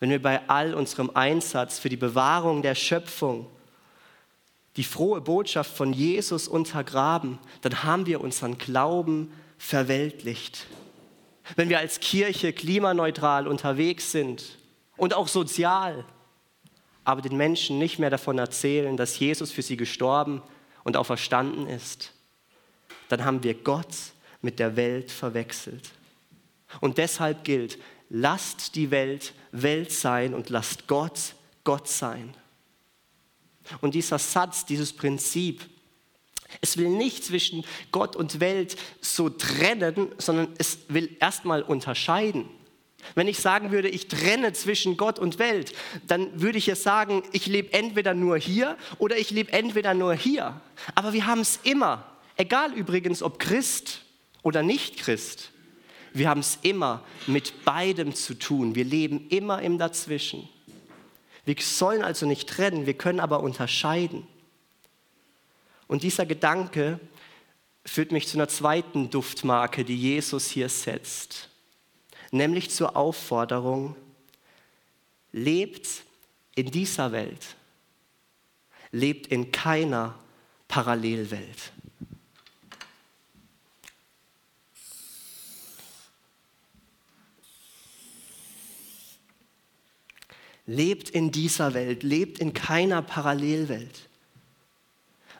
wenn 0.00 0.10
wir 0.10 0.20
bei 0.20 0.48
all 0.48 0.74
unserem 0.74 1.10
Einsatz 1.14 1.78
für 1.78 1.88
die 1.88 1.96
Bewahrung 1.96 2.62
der 2.62 2.74
Schöpfung 2.74 3.48
die 4.76 4.84
frohe 4.84 5.22
Botschaft 5.22 5.74
von 5.74 5.92
Jesus 5.92 6.48
untergraben, 6.48 7.38
dann 7.62 7.82
haben 7.82 8.04
wir 8.04 8.20
unseren 8.20 8.58
Glauben 8.58 9.32
verweltlicht 9.56 10.66
wenn 11.54 11.68
wir 11.68 11.78
als 11.78 12.00
Kirche 12.00 12.52
klimaneutral 12.52 13.46
unterwegs 13.46 14.10
sind 14.10 14.58
und 14.96 15.14
auch 15.14 15.28
sozial, 15.28 16.04
aber 17.04 17.22
den 17.22 17.36
Menschen 17.36 17.78
nicht 17.78 17.98
mehr 17.98 18.10
davon 18.10 18.38
erzählen, 18.38 18.96
dass 18.96 19.18
Jesus 19.18 19.52
für 19.52 19.62
sie 19.62 19.76
gestorben 19.76 20.42
und 20.86 20.96
auferstanden 20.96 21.66
ist, 21.66 22.12
dann 23.08 23.24
haben 23.24 23.42
wir 23.42 23.54
Gott 23.54 23.92
mit 24.40 24.60
der 24.60 24.76
Welt 24.76 25.10
verwechselt. 25.10 25.90
Und 26.80 26.98
deshalb 26.98 27.42
gilt, 27.42 27.76
lasst 28.08 28.76
die 28.76 28.92
Welt 28.92 29.34
Welt 29.50 29.90
sein 29.90 30.32
und 30.32 30.48
lasst 30.48 30.86
Gott 30.86 31.34
Gott 31.64 31.88
sein. 31.88 32.36
Und 33.80 33.96
dieser 33.96 34.20
Satz, 34.20 34.64
dieses 34.64 34.92
Prinzip, 34.92 35.68
es 36.60 36.76
will 36.76 36.88
nicht 36.88 37.24
zwischen 37.24 37.64
Gott 37.90 38.14
und 38.14 38.38
Welt 38.38 38.76
so 39.00 39.28
trennen, 39.28 40.14
sondern 40.18 40.54
es 40.58 40.78
will 40.86 41.16
erstmal 41.18 41.62
unterscheiden. 41.62 42.48
Wenn 43.14 43.28
ich 43.28 43.38
sagen 43.38 43.70
würde, 43.70 43.88
ich 43.88 44.08
trenne 44.08 44.52
zwischen 44.52 44.96
Gott 44.96 45.18
und 45.18 45.38
Welt, 45.38 45.72
dann 46.06 46.40
würde 46.40 46.58
ich 46.58 46.66
ja 46.66 46.74
sagen, 46.74 47.22
ich 47.32 47.46
lebe 47.46 47.72
entweder 47.72 48.14
nur 48.14 48.36
hier 48.36 48.76
oder 48.98 49.16
ich 49.16 49.30
lebe 49.30 49.52
entweder 49.52 49.94
nur 49.94 50.14
hier. 50.14 50.60
Aber 50.94 51.12
wir 51.12 51.26
haben 51.26 51.40
es 51.40 51.60
immer, 51.62 52.04
egal 52.36 52.72
übrigens 52.72 53.22
ob 53.22 53.38
Christ 53.38 54.02
oder 54.42 54.62
nicht 54.62 54.98
Christ, 54.98 55.52
wir 56.12 56.30
haben 56.30 56.40
es 56.40 56.58
immer 56.62 57.04
mit 57.26 57.64
beidem 57.64 58.14
zu 58.14 58.34
tun. 58.34 58.74
Wir 58.74 58.84
leben 58.84 59.28
immer 59.28 59.60
im 59.60 59.76
Dazwischen. 59.76 60.48
Wir 61.44 61.56
sollen 61.60 62.02
also 62.02 62.24
nicht 62.24 62.48
trennen, 62.48 62.86
wir 62.86 62.94
können 62.94 63.20
aber 63.20 63.40
unterscheiden. 63.40 64.26
Und 65.86 66.02
dieser 66.02 66.26
Gedanke 66.26 66.98
führt 67.84 68.12
mich 68.12 68.26
zu 68.26 68.36
einer 68.36 68.48
zweiten 68.48 69.10
Duftmarke, 69.10 69.84
die 69.84 69.96
Jesus 69.96 70.48
hier 70.48 70.68
setzt, 70.68 71.50
nämlich 72.36 72.70
zur 72.70 72.96
Aufforderung, 72.96 73.96
lebt 75.32 75.88
in 76.54 76.70
dieser 76.70 77.12
Welt, 77.12 77.56
lebt 78.90 79.26
in 79.28 79.52
keiner 79.52 80.14
Parallelwelt. 80.68 81.72
Lebt 90.68 91.10
in 91.10 91.30
dieser 91.30 91.74
Welt, 91.74 92.02
lebt 92.02 92.40
in 92.40 92.52
keiner 92.52 93.00
Parallelwelt 93.00 94.06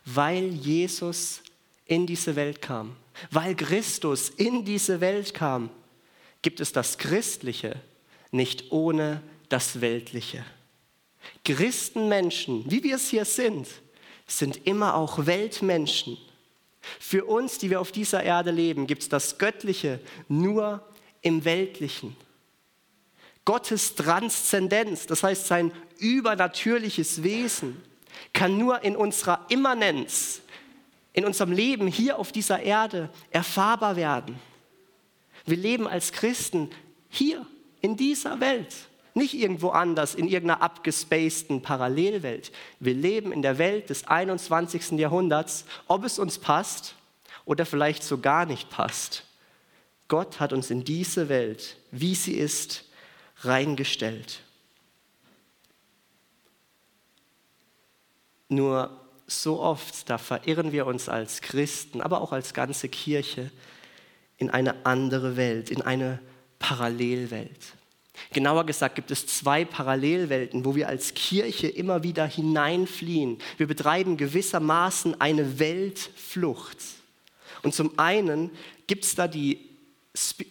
weil 0.07 0.53
Jesus 0.53 1.43
in 1.85 2.07
diese 2.07 2.35
Welt 2.37 2.63
kam, 2.63 2.97
weil 3.31 3.55
Christus 3.55 4.31
in 4.31 4.65
diese 4.65 5.01
Welt 5.01 5.35
kam, 5.35 5.69
gibt 6.47 6.61
es 6.61 6.71
das 6.71 6.97
Christliche 6.97 7.75
nicht 8.31 8.71
ohne 8.71 9.21
das 9.49 9.81
Weltliche. 9.81 10.45
Christenmenschen, 11.45 12.71
wie 12.71 12.85
wir 12.85 12.95
es 12.95 13.09
hier 13.09 13.25
sind, 13.25 13.67
sind 14.29 14.65
immer 14.65 14.95
auch 14.95 15.27
Weltmenschen. 15.27 16.17
Für 17.01 17.25
uns, 17.25 17.59
die 17.59 17.69
wir 17.69 17.81
auf 17.81 17.91
dieser 17.91 18.23
Erde 18.23 18.53
leben, 18.53 18.87
gibt 18.87 19.03
es 19.03 19.09
das 19.09 19.39
Göttliche 19.39 19.99
nur 20.29 20.87
im 21.21 21.45
Weltlichen. 21.45 22.15
Gottes 23.45 23.97
Transzendenz, 23.97 25.05
das 25.07 25.25
heißt 25.25 25.49
sein 25.49 25.73
übernatürliches 25.99 27.25
Wesen, 27.25 27.83
kann 28.33 28.57
nur 28.57 28.85
in 28.85 28.95
unserer 28.95 29.45
Immanenz, 29.49 30.43
in 31.13 31.25
unserem 31.25 31.51
Leben 31.51 31.89
hier 31.89 32.21
auf 32.21 32.31
dieser 32.31 32.63
Erde 32.63 33.11
erfahrbar 33.33 33.97
werden. 33.97 34.39
Wir 35.47 35.57
leben 35.57 35.87
als 35.87 36.13
Christen 36.13 36.71
hier 37.09 37.47
in 37.81 37.97
dieser 37.97 38.41
Welt, 38.41 38.75
nicht 39.15 39.35
irgendwo 39.35 39.71
anders, 39.71 40.15
in 40.15 40.27
irgendeiner 40.27 40.61
abgespaceden 40.61 41.63
Parallelwelt. 41.63 42.53
Wir 42.81 42.95
leben 42.95 43.33
in 43.33 43.43
der 43.43 43.57
Welt 43.59 43.89
des 43.89 44.07
21. 44.07 44.93
Jahrhunderts, 44.93 45.65
ob 45.87 46.05
es 46.05 46.19
uns 46.19 46.39
passt 46.39 46.97
oder 47.45 47.65
vielleicht 47.65 48.03
so 48.03 48.19
gar 48.19 48.45
nicht 48.45 48.69
passt. 48.71 49.25
Gott 50.09 50.41
hat 50.41 50.53
uns 50.53 50.71
in 50.71 50.85
diese 50.85 51.29
Welt, 51.29 51.77
wie 51.93 52.15
sie 52.15 52.35
ist, 52.35 52.85
reingestellt. 53.41 54.41
Nur 58.49 59.01
so 59.27 59.61
oft, 59.61 60.09
da 60.09 60.19
verirren 60.19 60.73
wir 60.73 60.87
uns 60.87 61.09
als 61.09 61.41
Christen, 61.41 62.01
aber 62.01 62.21
auch 62.21 62.33
als 62.33 62.55
ganze 62.55 62.89
Kirche 62.89 63.51
in 64.39 64.51
eine 64.51 64.85
andere 64.85 65.37
Welt, 65.37 65.71
in 65.71 65.83
eine 65.83 66.21
Parallelwelt. 66.59 67.75
Genauer 68.33 68.65
gesagt 68.65 68.95
gibt 68.95 69.11
es 69.11 69.27
zwei 69.27 69.65
Parallelwelten, 69.65 70.65
wo 70.65 70.75
wir 70.75 70.89
als 70.89 71.15
Kirche 71.15 71.69
immer 71.69 72.03
wieder 72.03 72.27
hineinfliehen. 72.27 73.39
Wir 73.57 73.67
betreiben 73.67 74.17
gewissermaßen 74.17 75.21
eine 75.21 75.59
Weltflucht. 75.59 76.79
Und 77.63 77.75
zum 77.75 77.99
einen 77.99 78.51
gibt 78.87 79.05
es 79.05 79.15
da 79.15 79.29
die 79.29 79.59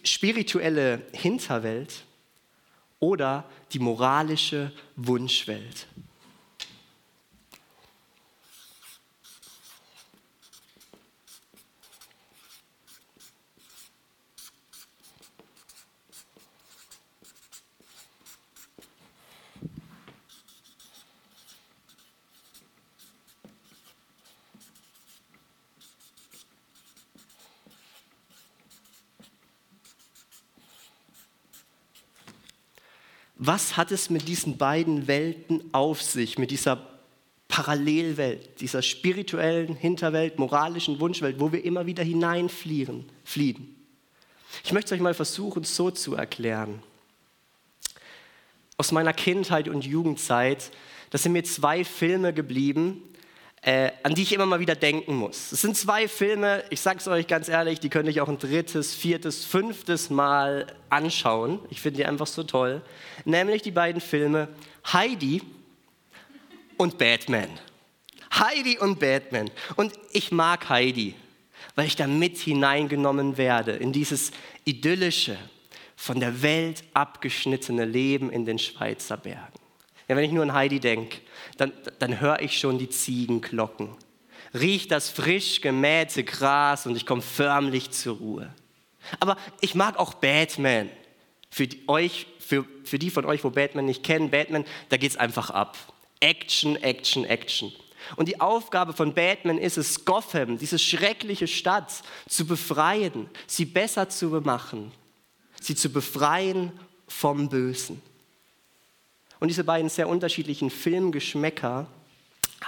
spirituelle 0.04 1.02
Hinterwelt 1.12 2.04
oder 3.00 3.44
die 3.72 3.78
moralische 3.78 4.72
Wunschwelt. 4.94 5.86
Was 33.36 33.76
hat 33.76 33.92
es 33.92 34.08
mit 34.08 34.28
diesen 34.28 34.56
beiden 34.56 35.06
Welten 35.06 35.62
auf 35.72 36.02
sich, 36.02 36.38
mit 36.38 36.50
dieser 36.50 36.86
Parallelwelt, 37.48 38.60
dieser 38.60 38.82
spirituellen 38.82 39.76
Hinterwelt, 39.76 40.38
moralischen 40.38 41.00
Wunschwelt, 41.00 41.38
wo 41.38 41.52
wir 41.52 41.64
immer 41.64 41.86
wieder 41.86 42.02
hineinfliehen? 42.02 43.04
Fliehen? 43.24 43.76
Ich 44.64 44.72
möchte 44.72 44.94
es 44.94 44.98
euch 44.98 45.02
mal 45.02 45.14
versuchen, 45.14 45.64
so 45.64 45.90
zu 45.90 46.14
erklären. 46.14 46.82
Aus 48.78 48.90
meiner 48.90 49.12
Kindheit 49.12 49.68
und 49.68 49.84
Jugendzeit, 49.84 50.70
da 51.10 51.18
sind 51.18 51.32
mir 51.32 51.44
zwei 51.44 51.84
Filme 51.84 52.32
geblieben, 52.32 53.02
äh, 53.66 53.90
an 54.04 54.14
die 54.14 54.22
ich 54.22 54.32
immer 54.32 54.46
mal 54.46 54.60
wieder 54.60 54.76
denken 54.76 55.16
muss. 55.16 55.50
Es 55.50 55.60
sind 55.60 55.76
zwei 55.76 56.06
Filme, 56.06 56.62
ich 56.70 56.80
sage 56.80 57.00
es 57.00 57.08
euch 57.08 57.26
ganz 57.26 57.48
ehrlich, 57.48 57.80
die 57.80 57.88
könnte 57.88 58.12
ich 58.12 58.20
auch 58.20 58.28
ein 58.28 58.38
drittes, 58.38 58.94
viertes, 58.94 59.44
fünftes 59.44 60.08
Mal 60.08 60.68
anschauen. 60.88 61.58
Ich 61.68 61.80
finde 61.80 61.96
die 61.96 62.06
einfach 62.06 62.28
so 62.28 62.44
toll. 62.44 62.80
Nämlich 63.24 63.62
die 63.62 63.72
beiden 63.72 64.00
Filme 64.00 64.46
Heidi 64.92 65.42
und 66.76 66.96
Batman. 66.96 67.48
Heidi 68.32 68.78
und 68.78 69.00
Batman. 69.00 69.50
Und 69.74 69.94
ich 70.12 70.30
mag 70.30 70.68
Heidi, 70.68 71.16
weil 71.74 71.88
ich 71.88 71.96
da 71.96 72.06
mit 72.06 72.38
hineingenommen 72.38 73.36
werde 73.36 73.72
in 73.72 73.92
dieses 73.92 74.30
idyllische, 74.64 75.36
von 75.96 76.20
der 76.20 76.40
Welt 76.40 76.84
abgeschnittene 76.94 77.84
Leben 77.84 78.30
in 78.30 78.44
den 78.44 78.60
Schweizer 78.60 79.16
Bergen. 79.16 79.65
Ja, 80.08 80.16
wenn 80.16 80.24
ich 80.24 80.32
nur 80.32 80.42
an 80.42 80.52
Heidi 80.52 80.80
denke, 80.80 81.18
dann, 81.56 81.72
dann 81.98 82.20
höre 82.20 82.40
ich 82.40 82.58
schon 82.58 82.78
die 82.78 82.88
Ziegenglocken. 82.88 83.90
Riecht 84.54 84.90
das 84.90 85.10
frisch 85.10 85.60
gemähte 85.60 86.22
Gras 86.22 86.86
und 86.86 86.96
ich 86.96 87.06
komme 87.06 87.22
förmlich 87.22 87.90
zur 87.90 88.16
Ruhe. 88.18 88.54
Aber 89.20 89.36
ich 89.60 89.74
mag 89.74 89.98
auch 89.98 90.14
Batman. 90.14 90.88
Für 91.50 91.66
die, 91.66 91.88
euch, 91.88 92.26
für, 92.38 92.64
für 92.84 92.98
die 92.98 93.10
von 93.10 93.24
euch, 93.24 93.42
wo 93.42 93.50
Batman 93.50 93.86
nicht 93.86 94.02
kennen, 94.02 94.30
Batman, 94.30 94.64
da 94.88 94.96
geht 94.96 95.10
es 95.10 95.16
einfach 95.16 95.50
ab. 95.50 95.76
Action, 96.20 96.76
Action, 96.76 97.24
Action. 97.24 97.72
Und 98.14 98.28
die 98.28 98.40
Aufgabe 98.40 98.92
von 98.92 99.14
Batman 99.14 99.58
ist 99.58 99.76
es, 99.76 100.04
Gotham, 100.04 100.58
diese 100.58 100.78
schreckliche 100.78 101.48
Stadt, 101.48 102.02
zu 102.28 102.46
befreien, 102.46 103.28
sie 103.46 103.64
besser 103.64 104.08
zu 104.08 104.28
machen, 104.42 104.92
sie 105.60 105.74
zu 105.74 105.90
befreien 105.90 106.72
vom 107.08 107.48
Bösen. 107.48 108.00
Und 109.40 109.48
diese 109.48 109.64
beiden 109.64 109.88
sehr 109.88 110.08
unterschiedlichen 110.08 110.70
Filmgeschmäcker, 110.70 111.86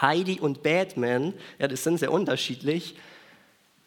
Heidi 0.01 0.41
und 0.41 0.63
Batman, 0.63 1.35
ja, 1.59 1.69
das 1.69 1.85
sind 1.85 1.99
sehr 1.99 2.13
unterschiedlich. 2.13 2.95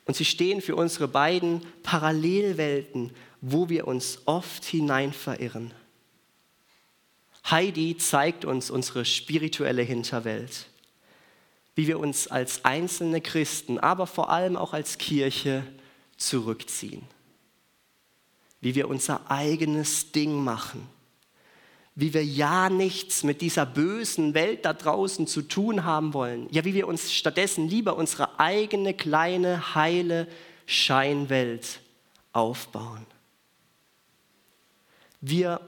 Und 0.06 0.16
sie 0.16 0.26
stehen 0.26 0.62
für 0.62 0.76
unsere 0.76 1.08
beiden 1.08 1.62
Parallelwelten, 1.84 3.12
wo 3.40 3.70
wir 3.70 3.88
uns 3.88 4.20
oft 4.26 4.66
hinein 4.66 5.14
verirren. 5.14 5.74
Heidi 7.50 7.98
zeigt 7.98 8.46
uns 8.46 8.70
unsere 8.70 9.06
spirituelle 9.06 9.82
Hinterwelt, 9.84 10.68
wie 11.76 11.88
wir 11.88 12.00
uns 12.00 12.28
als 12.28 12.66
einzelne 12.66 13.22
Christen, 13.22 13.80
aber 13.80 14.06
vor 14.06 14.30
allem 14.30 14.58
auch 14.58 14.74
als 14.74 14.98
Kirche 14.98 15.64
zurückziehen, 16.18 17.04
wie 18.60 18.76
wir 18.76 18.90
unser 18.90 19.30
eigenes 19.30 20.12
Ding 20.12 20.44
machen 20.44 20.88
wie 21.96 22.14
wir 22.14 22.24
ja 22.24 22.70
nichts 22.70 23.24
mit 23.24 23.42
dieser 23.42 23.66
bösen 23.66 24.34
Welt 24.34 24.66
da 24.66 24.74
draußen 24.74 25.28
zu 25.28 25.42
tun 25.42 25.84
haben 25.84 26.14
wollen. 26.14 26.48
Ja, 26.52 26.64
wie 26.64 26.74
wir 26.74 26.88
uns 26.88 27.12
stattdessen 27.12 27.68
lieber 27.68 27.98
unsere 27.98 28.40
eigene 28.40 28.94
kleine, 28.94 29.76
heile 29.76 30.28
Scheinwelt 30.66 31.82
aufbauen. 32.32 33.06
Wir 35.20 35.60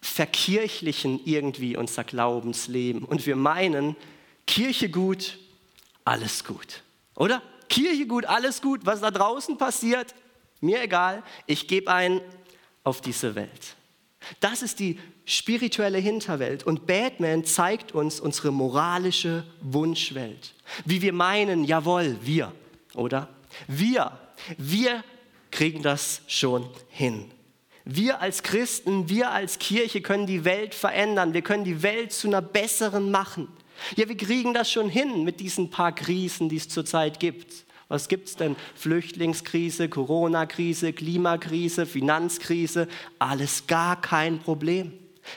verkirchlichen 0.00 1.20
irgendwie 1.24 1.76
unser 1.76 2.04
Glaubensleben 2.04 3.04
und 3.04 3.26
wir 3.26 3.36
meinen, 3.36 3.96
Kirche 4.46 4.88
gut, 4.88 5.38
alles 6.04 6.44
gut. 6.44 6.82
Oder? 7.14 7.42
Kirche 7.68 8.06
gut, 8.06 8.26
alles 8.26 8.60
gut. 8.60 8.84
Was 8.84 9.00
da 9.00 9.10
draußen 9.10 9.56
passiert, 9.56 10.14
mir 10.60 10.82
egal. 10.82 11.22
Ich 11.46 11.68
gebe 11.68 11.92
ein 11.92 12.20
auf 12.82 13.00
diese 13.00 13.34
Welt. 13.34 13.76
Das 14.40 14.62
ist 14.62 14.80
die 14.80 14.98
spirituelle 15.24 15.98
Hinterwelt. 15.98 16.64
Und 16.64 16.86
Batman 16.86 17.44
zeigt 17.44 17.92
uns 17.92 18.20
unsere 18.20 18.52
moralische 18.52 19.44
Wunschwelt. 19.60 20.54
Wie 20.84 21.02
wir 21.02 21.12
meinen, 21.12 21.64
jawohl, 21.64 22.16
wir, 22.22 22.52
oder? 22.94 23.28
Wir, 23.66 24.18
wir 24.58 25.04
kriegen 25.50 25.82
das 25.82 26.22
schon 26.26 26.68
hin. 26.88 27.30
Wir 27.84 28.20
als 28.20 28.42
Christen, 28.42 29.08
wir 29.08 29.30
als 29.30 29.58
Kirche 29.58 30.00
können 30.00 30.26
die 30.26 30.44
Welt 30.44 30.74
verändern. 30.74 31.32
Wir 31.32 31.42
können 31.42 31.64
die 31.64 31.82
Welt 31.82 32.12
zu 32.12 32.28
einer 32.28 32.42
besseren 32.42 33.10
machen. 33.10 33.48
Ja, 33.96 34.08
wir 34.08 34.16
kriegen 34.16 34.52
das 34.52 34.70
schon 34.70 34.90
hin 34.90 35.24
mit 35.24 35.40
diesen 35.40 35.70
paar 35.70 35.94
Krisen, 35.94 36.48
die 36.48 36.56
es 36.56 36.68
zurzeit 36.68 37.18
gibt. 37.18 37.64
Was 37.90 38.06
gibt 38.06 38.28
es 38.28 38.36
denn? 38.36 38.54
Flüchtlingskrise, 38.76 39.88
Corona-Krise, 39.88 40.92
Klimakrise, 40.92 41.86
Finanzkrise, 41.86 42.86
alles 43.18 43.66
gar 43.66 44.00
kein 44.00 44.38
Problem. 44.38 44.92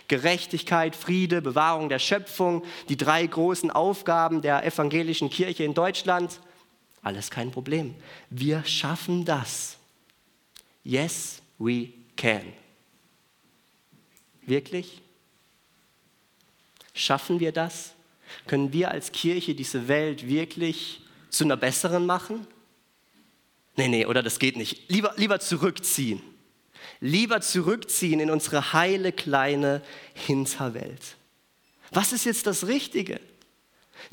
Gerechtigkeit, 0.08 0.96
Friede, 0.96 1.42
Bewahrung 1.42 1.89
der 1.89 1.98
Schöpfung, 1.98 2.63
die 2.89 2.96
drei 2.96 3.26
großen 3.26 3.72
Aufgaben 3.72 4.44
der 4.44 4.63
evangelischen 4.68 5.32
Kirche 5.32 5.63
in 5.63 5.74
Deutschland, 5.74 6.39
alles 7.02 7.32
kein 7.32 7.50
Problem. 7.50 7.96
Wir 8.30 8.63
schaffen 8.66 9.26
das. 9.26 9.78
Yes, 10.84 11.42
we 11.58 11.89
can. 12.16 12.54
Wirklich? 14.46 15.02
Schaffen 16.94 17.39
wir 17.39 17.52
das? 17.52 17.96
Können 18.46 18.72
wir 18.74 18.92
als 18.92 19.12
Kirche 19.12 19.56
diese 19.56 19.88
Welt 19.88 20.28
wirklich 20.28 21.03
zu 21.34 21.43
einer 21.43 21.58
besseren 21.58 22.06
machen? 22.06 22.48
Nee, 23.76 23.88
nee, 23.88 24.06
oder 24.06 24.22
das 24.22 24.39
geht 24.39 24.56
nicht. 24.56 24.89
Lieber, 24.89 25.13
lieber 25.17 25.39
zurückziehen. 25.39 26.22
Lieber 27.00 27.41
zurückziehen 27.41 28.19
in 28.19 28.30
unsere 28.30 28.74
heile 28.74 29.12
kleine 29.12 29.82
Hinterwelt. 30.13 31.17
Was 31.91 32.13
ist 32.13 32.26
jetzt 32.26 32.48
das 32.48 32.67
Richtige? 32.67 33.19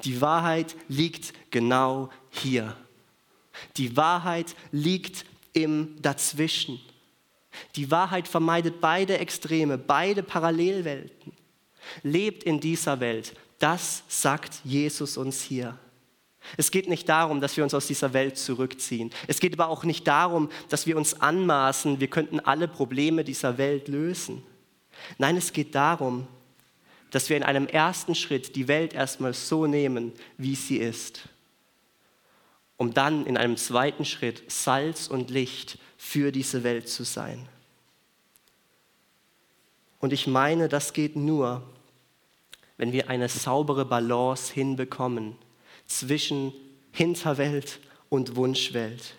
Die 0.04 0.20
Wahrheit 0.20 0.76
liegt 0.88 1.32
genau 1.50 2.10
hier. 2.30 2.76
Die 3.76 3.96
Wahrheit 3.96 4.54
liegt 4.72 5.24
im 5.52 6.00
Dazwischen. 6.00 6.80
Die 7.76 7.90
Wahrheit 7.90 8.28
vermeidet 8.28 8.80
beide 8.80 9.18
Extreme, 9.18 9.76
beide 9.76 10.22
Parallelwelten. 10.22 11.32
Lebt 12.02 12.44
in 12.44 12.60
dieser 12.60 13.00
Welt. 13.00 13.34
Das 13.58 14.04
sagt 14.08 14.60
Jesus 14.64 15.16
uns 15.16 15.42
hier. 15.42 15.78
Es 16.56 16.70
geht 16.70 16.88
nicht 16.88 17.08
darum, 17.08 17.40
dass 17.40 17.56
wir 17.56 17.64
uns 17.64 17.74
aus 17.74 17.86
dieser 17.86 18.12
Welt 18.12 18.38
zurückziehen. 18.38 19.10
Es 19.26 19.40
geht 19.40 19.52
aber 19.54 19.68
auch 19.68 19.84
nicht 19.84 20.06
darum, 20.06 20.50
dass 20.68 20.86
wir 20.86 20.96
uns 20.96 21.20
anmaßen, 21.20 22.00
wir 22.00 22.08
könnten 22.08 22.40
alle 22.40 22.68
Probleme 22.68 23.24
dieser 23.24 23.58
Welt 23.58 23.88
lösen. 23.88 24.42
Nein, 25.18 25.36
es 25.36 25.52
geht 25.52 25.74
darum, 25.74 26.26
dass 27.10 27.28
wir 27.28 27.36
in 27.36 27.42
einem 27.42 27.66
ersten 27.66 28.14
Schritt 28.14 28.56
die 28.56 28.68
Welt 28.68 28.94
erstmal 28.94 29.34
so 29.34 29.66
nehmen, 29.66 30.12
wie 30.36 30.54
sie 30.54 30.76
ist, 30.76 31.28
um 32.76 32.94
dann 32.94 33.26
in 33.26 33.36
einem 33.36 33.56
zweiten 33.56 34.04
Schritt 34.04 34.50
Salz 34.50 35.08
und 35.08 35.30
Licht 35.30 35.78
für 35.96 36.32
diese 36.32 36.64
Welt 36.64 36.88
zu 36.88 37.04
sein. 37.04 37.48
Und 39.98 40.12
ich 40.12 40.26
meine, 40.26 40.68
das 40.68 40.92
geht 40.92 41.16
nur, 41.16 41.62
wenn 42.78 42.92
wir 42.92 43.10
eine 43.10 43.28
saubere 43.28 43.84
Balance 43.84 44.54
hinbekommen 44.54 45.36
zwischen 45.90 46.52
Hinterwelt 46.92 47.80
und 48.08 48.36
Wunschwelt. 48.36 49.14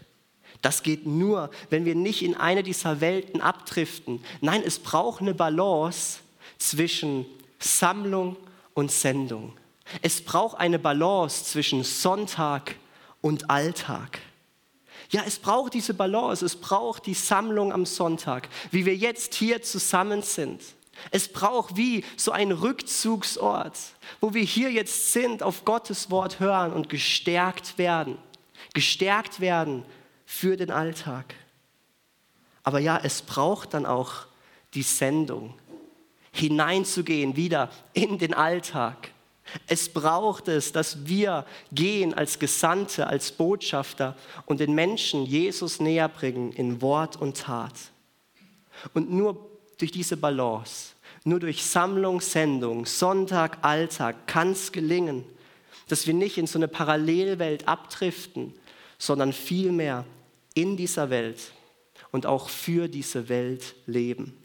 Das 0.62 0.84
geht 0.84 1.06
nur, 1.06 1.50
wenn 1.70 1.86
wir 1.86 1.96
nicht 1.96 2.22
in 2.22 2.36
eine 2.36 2.64
dieser 2.64 3.02
Welten 3.02 3.42
abdriften. 3.42 4.24
Nein, 4.42 4.62
es 4.66 4.80
braucht 4.80 5.22
eine 5.22 5.34
Balance 5.34 6.20
zwischen 6.58 7.26
Sammlung 7.60 8.38
und 8.74 8.92
Sendung. 8.92 9.54
Es 10.02 10.22
braucht 10.24 10.58
eine 10.60 10.80
Balance 10.80 11.46
zwischen 11.46 11.84
Sonntag 11.84 12.76
und 13.22 13.50
Alltag. 13.50 14.20
Ja, 15.10 15.24
es 15.26 15.40
braucht 15.40 15.74
diese 15.74 15.94
Balance, 15.94 16.46
es 16.46 16.56
braucht 16.56 17.06
die 17.06 17.14
Sammlung 17.16 17.74
am 17.74 17.86
Sonntag, 17.86 18.48
wie 18.70 18.86
wir 18.86 18.96
jetzt 18.96 19.34
hier 19.34 19.62
zusammen 19.62 20.22
sind. 20.22 20.62
Es 21.10 21.28
braucht 21.28 21.76
wie 21.76 22.04
so 22.16 22.32
einen 22.32 22.52
Rückzugsort, 22.52 23.78
wo 24.20 24.34
wir 24.34 24.44
hier 24.44 24.72
jetzt 24.72 25.14
sind, 25.14 25.42
auf 25.42 25.66
Gottes 25.66 26.12
Wort 26.12 26.40
hören 26.40 26.74
und 26.74 26.90
gestärkt 26.90 27.78
werden. 27.78 28.18
Gestärkt 28.74 29.40
werden 29.40 29.84
für 30.26 30.58
den 30.58 30.72
Alltag. 30.72 31.34
Aber 32.64 32.80
ja, 32.80 33.00
es 33.04 33.22
braucht 33.22 33.74
dann 33.74 33.86
auch 33.86 34.28
die 34.74 34.84
Sendung, 34.84 35.56
hineinzugehen 36.32 37.36
wieder 37.36 37.70
in 37.94 38.18
den 38.18 38.34
Alltag. 38.34 39.12
Es 39.68 39.90
braucht 39.90 40.48
es, 40.48 40.72
dass 40.72 41.06
wir 41.08 41.46
gehen 41.72 42.14
als 42.14 42.40
Gesandte, 42.40 43.08
als 43.08 43.32
Botschafter 43.32 44.16
und 44.46 44.60
den 44.60 44.74
Menschen 44.74 45.26
Jesus 45.26 45.80
näher 45.80 46.08
bringen 46.08 46.54
in 46.54 46.82
Wort 46.82 47.18
und 47.18 47.38
Tat. 47.38 47.74
Und 48.94 49.12
nur 49.12 49.51
durch 49.82 49.92
diese 49.92 50.18
Balance, 50.18 50.94
nur 51.24 51.40
durch 51.40 51.64
Sammlung, 51.64 52.22
Sendung, 52.22 52.86
Sonntag, 52.86 53.60
Alltag 53.64 54.28
kann 54.28 54.52
es 54.52 54.72
gelingen, 54.72 55.26
dass 55.88 56.08
wir 56.08 56.14
nicht 56.14 56.38
in 56.38 56.48
so 56.48 56.60
eine 56.60 56.68
Parallelwelt 56.68 57.68
abdriften, 57.68 58.54
sondern 58.98 59.34
vielmehr 59.34 60.06
in 60.54 60.78
dieser 60.78 61.10
Welt 61.10 61.52
und 62.12 62.26
auch 62.26 62.50
für 62.50 62.88
diese 62.88 63.30
Welt 63.30 63.76
leben. 63.88 64.38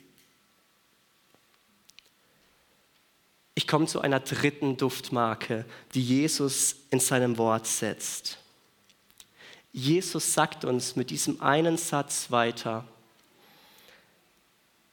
Ich 3.55 3.67
komme 3.67 3.87
zu 3.87 4.01
einer 4.01 4.21
dritten 4.21 4.77
Duftmarke, 4.77 5.65
die 5.95 6.03
Jesus 6.03 6.77
in 6.91 7.01
seinem 7.01 7.39
Wort 7.39 7.67
setzt. 7.67 8.39
Jesus 9.73 10.33
sagt 10.33 10.65
uns 10.65 10.97
mit 10.97 11.11
diesem 11.11 11.41
einen 11.41 11.77
Satz 11.77 12.31
weiter, 12.31 12.87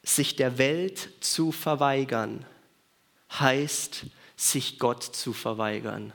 sich 0.04 0.36
der 0.36 0.58
Welt 0.58 1.08
zu 1.20 1.50
verweigern 1.50 2.44
heißt, 3.40 4.06
sich 4.36 4.78
Gott 4.78 5.02
zu 5.02 5.32
verweigern. 5.32 6.12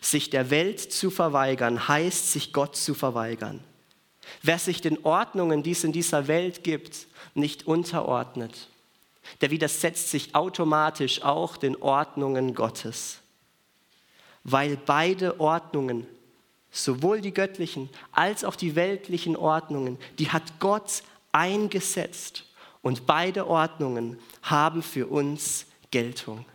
Sich 0.00 0.30
der 0.30 0.50
Welt 0.50 0.80
zu 0.80 1.10
verweigern 1.10 1.88
heißt, 1.88 2.32
sich 2.32 2.52
Gott 2.52 2.76
zu 2.76 2.94
verweigern. 2.94 3.60
Wer 4.42 4.58
sich 4.58 4.80
den 4.80 5.04
Ordnungen, 5.04 5.62
die 5.62 5.72
es 5.72 5.84
in 5.84 5.92
dieser 5.92 6.28
Welt 6.28 6.62
gibt, 6.62 7.06
nicht 7.34 7.66
unterordnet, 7.66 8.68
der 9.40 9.50
widersetzt 9.50 10.10
sich 10.10 10.34
automatisch 10.34 11.22
auch 11.22 11.56
den 11.56 11.76
Ordnungen 11.76 12.54
Gottes. 12.54 13.18
Weil 14.44 14.76
beide 14.76 15.40
Ordnungen, 15.40 16.06
sowohl 16.70 17.20
die 17.20 17.34
göttlichen 17.34 17.90
als 18.12 18.44
auch 18.44 18.56
die 18.56 18.76
weltlichen 18.76 19.36
Ordnungen, 19.36 19.98
die 20.18 20.30
hat 20.30 20.60
Gott 20.60 21.02
eingesetzt. 21.32 22.44
Und 22.82 23.06
beide 23.06 23.46
Ordnungen 23.46 24.18
haben 24.42 24.82
für 24.82 25.06
uns 25.06 25.66
Geltung. 25.90 26.46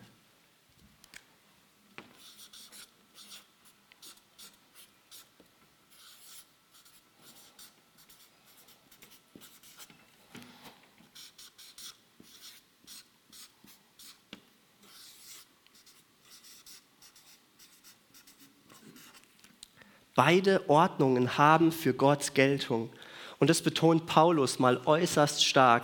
Beide 20.16 20.70
Ordnungen 20.70 21.38
haben 21.38 21.74
für 21.74 21.94
Gott 21.94 22.34
Geltung. 22.34 22.90
Und 23.38 23.50
das 23.50 23.62
betont 23.62 24.06
Paulus 24.06 24.60
mal 24.60 24.82
äußerst 24.86 25.46
stark 25.46 25.84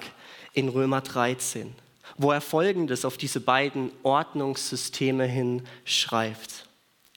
in 0.53 0.69
Römer 0.69 1.01
13, 1.01 1.73
wo 2.17 2.31
er 2.31 2.41
Folgendes 2.41 3.05
auf 3.05 3.17
diese 3.17 3.39
beiden 3.39 3.91
Ordnungssysteme 4.03 5.25
hin 5.25 5.63
schreibt. 5.85 6.67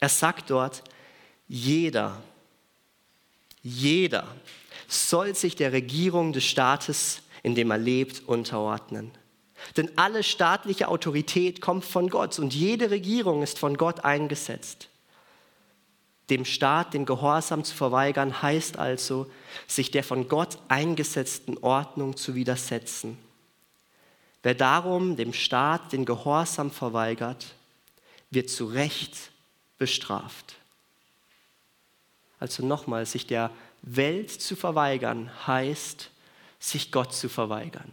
Er 0.01 0.09
sagt 0.09 0.51
dort, 0.51 0.83
jeder, 1.49 2.21
jeder 3.63 4.27
soll 4.89 5.35
sich 5.35 5.57
der 5.57 5.73
Regierung 5.73 6.33
des 6.33 6.45
Staates, 6.45 7.23
in 7.43 7.55
dem 7.55 7.71
er 7.71 7.79
lebt, 7.79 8.27
unterordnen. 8.27 9.11
Denn 9.77 9.91
alle 9.97 10.23
staatliche 10.23 10.89
Autorität 10.89 11.61
kommt 11.61 11.85
von 11.85 12.09
Gott 12.09 12.39
und 12.39 12.55
jede 12.55 12.91
Regierung 12.91 13.43
ist 13.43 13.59
von 13.59 13.77
Gott 13.77 14.05
eingesetzt. 14.05 14.89
Dem 16.31 16.45
Staat 16.45 16.95
den 16.95 17.05
Gehorsam 17.05 17.65
zu 17.65 17.75
verweigern, 17.75 18.43
heißt 18.43 18.79
also, 18.79 19.31
sich 19.67 19.91
der 19.91 20.03
von 20.03 20.29
Gott 20.29 20.59
eingesetzten 20.69 21.59
Ordnung 21.59 22.17
zu 22.17 22.35
widersetzen. 22.35 23.19
Wer 24.43 24.55
darum 24.55 25.17
dem 25.17 25.33
Staat 25.33 25.93
den 25.93 26.05
Gehorsam 26.05 26.71
verweigert, 26.71 27.55
wird 28.31 28.51
zu 28.51 28.67
Recht 28.67 29.31
bestraft. 29.79 30.57
Also 32.41 32.65
nochmal, 32.65 33.07
sich 33.07 33.27
der 33.27 33.51
Welt 33.83 34.31
zu 34.31 34.57
verweigern, 34.57 35.31
heißt, 35.47 36.11
sich 36.59 36.91
Gott 36.91 37.15
zu 37.15 37.29
verweigern. 37.29 37.93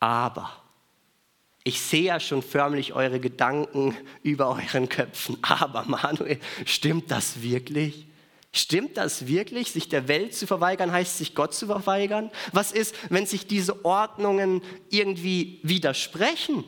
Aber 0.00 0.63
ich 1.64 1.80
sehe 1.80 2.04
ja 2.04 2.20
schon 2.20 2.42
förmlich 2.42 2.92
eure 2.92 3.18
Gedanken 3.18 3.96
über 4.22 4.50
euren 4.50 4.88
Köpfen. 4.88 5.38
Aber 5.42 5.84
Manuel, 5.86 6.38
stimmt 6.66 7.10
das 7.10 7.42
wirklich? 7.42 8.06
Stimmt 8.52 8.98
das 8.98 9.26
wirklich? 9.26 9.72
Sich 9.72 9.88
der 9.88 10.06
Welt 10.06 10.34
zu 10.34 10.46
verweigern 10.46 10.92
heißt, 10.92 11.18
sich 11.18 11.34
Gott 11.34 11.54
zu 11.54 11.66
verweigern? 11.66 12.30
Was 12.52 12.70
ist, 12.70 12.94
wenn 13.10 13.26
sich 13.26 13.46
diese 13.46 13.84
Ordnungen 13.84 14.62
irgendwie 14.90 15.58
widersprechen? 15.62 16.64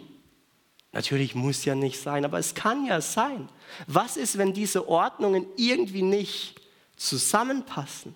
Natürlich 0.93 1.35
muss 1.35 1.67
ja 1.67 1.75
nicht 1.75 2.01
sein, 2.01 2.25
aber 2.25 2.39
es 2.39 2.55
kann 2.55 2.87
ja 2.87 3.03
sein. 3.03 3.51
Was 3.87 4.17
ist, 4.17 4.39
wenn 4.39 4.55
diese 4.55 4.89
Ordnungen 4.89 5.47
irgendwie 5.57 6.03
nicht 6.03 6.59
zusammenpassen? 6.97 8.15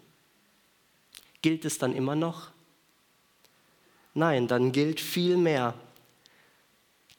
Gilt 1.42 1.66
es 1.66 1.76
dann 1.76 1.94
immer 1.94 2.16
noch? 2.16 2.48
Nein, 4.14 4.48
dann 4.48 4.72
gilt 4.72 4.98
vielmehr, 4.98 5.74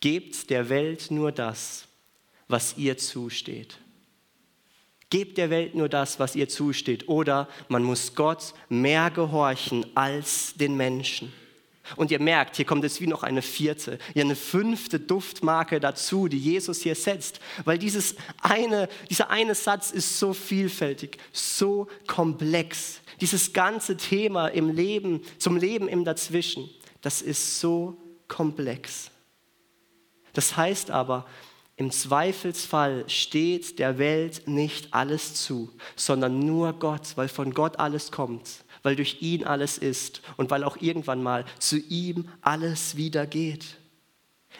Gebt 0.01 0.49
der 0.49 0.69
Welt 0.69 1.09
nur 1.09 1.31
das, 1.31 1.87
was 2.47 2.77
ihr 2.77 2.97
zusteht. 2.97 3.77
Gebt 5.11 5.37
der 5.37 5.49
Welt 5.49 5.75
nur 5.75 5.89
das, 5.89 6.19
was 6.19 6.35
ihr 6.35 6.49
zusteht. 6.49 7.07
Oder 7.07 7.47
man 7.69 7.83
muss 7.83 8.15
Gott 8.15 8.53
mehr 8.69 9.11
gehorchen 9.11 9.85
als 9.95 10.53
den 10.55 10.75
Menschen. 10.75 11.31
Und 11.97 12.11
ihr 12.11 12.21
merkt, 12.21 12.55
hier 12.55 12.65
kommt 12.65 12.83
jetzt 12.83 13.01
wie 13.01 13.07
noch 13.07 13.23
eine 13.23 13.41
vierte, 13.41 13.99
ja 14.13 14.23
eine 14.23 14.35
fünfte 14.35 14.99
Duftmarke 14.99 15.79
dazu, 15.79 16.27
die 16.27 16.37
Jesus 16.37 16.81
hier 16.81 16.95
setzt. 16.95 17.39
Weil 17.65 17.77
dieses 17.77 18.15
eine, 18.41 18.87
dieser 19.09 19.29
eine 19.29 19.55
Satz 19.55 19.91
ist 19.91 20.17
so 20.17 20.33
vielfältig, 20.33 21.17
so 21.33 21.87
komplex. 22.07 23.01
Dieses 23.19 23.53
ganze 23.53 23.97
Thema 23.97 24.47
im 24.47 24.69
Leben, 24.69 25.21
zum 25.37 25.57
Leben 25.57 25.87
im 25.87 26.05
Dazwischen, 26.05 26.69
das 27.01 27.21
ist 27.21 27.59
so 27.59 27.97
komplex. 28.27 29.11
Das 30.33 30.57
heißt 30.57 30.91
aber, 30.91 31.25
im 31.75 31.91
Zweifelsfall 31.91 33.05
steht 33.09 33.79
der 33.79 33.97
Welt 33.97 34.47
nicht 34.47 34.93
alles 34.93 35.33
zu, 35.33 35.71
sondern 35.95 36.39
nur 36.39 36.73
Gott, 36.73 37.13
weil 37.15 37.27
von 37.27 37.53
Gott 37.53 37.79
alles 37.79 38.11
kommt, 38.11 38.63
weil 38.83 38.95
durch 38.95 39.21
ihn 39.21 39.45
alles 39.45 39.77
ist 39.77 40.21
und 40.37 40.51
weil 40.51 40.63
auch 40.63 40.77
irgendwann 40.77 41.23
mal 41.23 41.45
zu 41.57 41.77
ihm 41.77 42.29
alles 42.41 42.97
wieder 42.97 43.25
geht. 43.25 43.77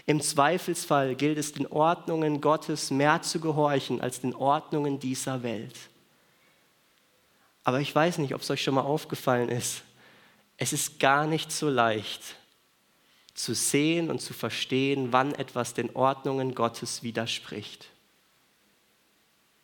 Im 0.05 0.21
Zweifelsfall 0.21 1.15
gilt 1.15 1.37
es 1.37 1.53
den 1.53 1.67
Ordnungen 1.67 2.41
Gottes 2.41 2.89
mehr 2.89 3.21
zu 3.21 3.39
gehorchen 3.39 4.01
als 4.01 4.21
den 4.21 4.33
Ordnungen 4.33 4.99
dieser 4.99 5.43
Welt. 5.43 5.75
Aber 7.63 7.79
ich 7.79 7.93
weiß 7.93 8.17
nicht, 8.17 8.33
ob 8.33 8.41
es 8.41 8.49
euch 8.49 8.63
schon 8.63 8.73
mal 8.73 8.81
aufgefallen 8.81 9.49
ist. 9.49 9.83
Es 10.57 10.73
ist 10.73 10.99
gar 10.99 11.27
nicht 11.27 11.51
so 11.51 11.69
leicht, 11.69 12.35
zu 13.41 13.55
sehen 13.55 14.11
und 14.11 14.21
zu 14.21 14.33
verstehen, 14.33 15.11
wann 15.11 15.33
etwas 15.33 15.73
den 15.73 15.95
Ordnungen 15.95 16.53
Gottes 16.53 17.01
widerspricht. 17.01 17.89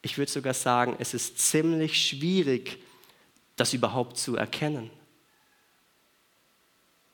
Ich 0.02 0.18
würde 0.18 0.32
sogar 0.32 0.56
sagen, 0.56 0.96
es 1.00 1.14
ist 1.14 1.38
ziemlich 1.38 2.08
schwierig, 2.08 2.80
das 3.56 3.74
überhaupt 3.74 4.18
zu 4.18 4.36
erkennen. 4.36 4.90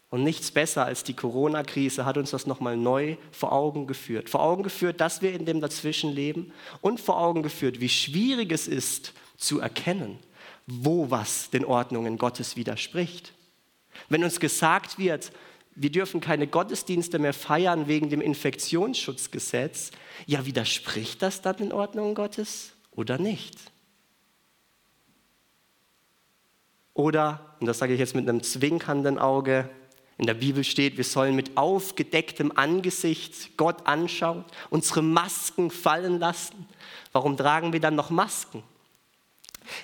Und 0.10 0.24
nichts 0.24 0.52
besser 0.52 0.86
als 0.86 1.04
die 1.04 1.16
Corona-Krise 1.16 2.06
hat 2.06 2.18
uns 2.18 2.32
das 2.32 2.46
nochmal 2.46 2.78
neu 2.78 3.18
vor 3.32 3.52
Augen 3.52 3.88
geführt. 3.88 4.30
Vor 4.30 4.42
Augen 4.42 4.64
geführt, 4.64 5.02
dass 5.02 5.22
wir 5.22 5.34
in 5.34 5.46
dem 5.46 5.60
Dazwischen 5.60 6.12
leben 6.12 6.54
und 6.82 7.02
vor 7.02 7.20
Augen 7.20 7.44
geführt, 7.44 7.82
wie 7.82 7.90
schwierig 7.90 8.52
es 8.52 8.68
ist, 8.68 9.14
zu 9.38 9.60
erkennen, 9.60 10.20
wo 10.68 11.10
was 11.10 11.50
den 11.50 11.66
Ordnungen 11.66 12.18
Gottes 12.18 12.56
widerspricht. 12.56 13.34
Wenn 14.08 14.24
uns 14.24 14.40
gesagt 14.40 14.98
wird, 14.98 15.32
wir 15.76 15.92
dürfen 15.92 16.22
keine 16.22 16.48
Gottesdienste 16.48 17.20
mehr 17.20 17.34
feiern 17.34 17.88
wegen 17.88 18.10
dem 18.10 18.22
Infektionsschutzgesetz, 18.22 19.92
ja, 20.26 20.46
widerspricht 20.46 21.22
das 21.22 21.42
dann 21.42 21.58
den 21.58 21.72
Ordnungen 21.72 22.16
Gottes 22.16 22.74
oder 22.92 23.18
nicht? 23.18 23.58
Oder, 26.94 27.56
und 27.60 27.66
das 27.66 27.80
sage 27.80 27.94
ich 27.94 28.00
jetzt 28.00 28.16
mit 28.16 28.30
einem 28.30 28.44
zwinkernden 28.44 29.18
Auge, 29.18 29.70
in 30.20 30.28
der 30.28 30.36
Bibel 30.36 30.64
steht, 30.64 30.98
wir 30.98 31.04
sollen 31.04 31.36
mit 31.36 31.58
aufgedecktem 31.58 32.52
Angesicht 32.56 33.58
Gott 33.58 33.88
anschauen, 33.88 34.46
unsere 34.70 35.02
Masken 35.02 35.72
fallen 35.72 36.20
lassen. 36.20 36.68
Warum 37.12 37.36
tragen 37.36 37.74
wir 37.74 37.80
dann 37.80 37.96
noch 37.96 38.12
Masken? 38.12 38.64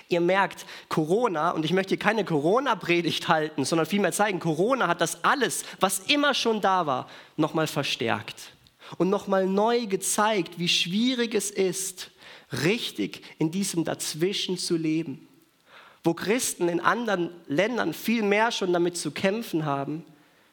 Ihr 0.08 0.20
merkt, 0.20 0.66
Corona, 0.88 1.50
und 1.50 1.64
ich 1.64 1.72
möchte 1.72 1.90
hier 1.90 1.98
keine 1.98 2.24
Corona-Predigt 2.24 3.28
halten, 3.28 3.64
sondern 3.64 3.86
vielmehr 3.86 4.12
zeigen, 4.12 4.40
Corona 4.40 4.88
hat 4.88 5.00
das 5.00 5.24
alles, 5.24 5.64
was 5.78 6.00
immer 6.00 6.34
schon 6.34 6.60
da 6.60 6.86
war, 6.86 7.08
nochmal 7.36 7.66
verstärkt 7.66 8.52
und 8.98 9.10
nochmal 9.10 9.46
neu 9.46 9.86
gezeigt, 9.86 10.58
wie 10.58 10.68
schwierig 10.68 11.34
es 11.34 11.50
ist, 11.50 12.10
richtig 12.64 13.22
in 13.38 13.50
diesem 13.50 13.84
Dazwischen 13.84 14.58
zu 14.58 14.76
leben. 14.76 15.28
Wo 16.02 16.14
Christen 16.14 16.68
in 16.68 16.80
anderen 16.80 17.30
Ländern 17.46 17.92
viel 17.92 18.22
mehr 18.22 18.52
schon 18.52 18.72
damit 18.72 18.96
zu 18.96 19.10
kämpfen 19.10 19.64
haben, 19.64 20.04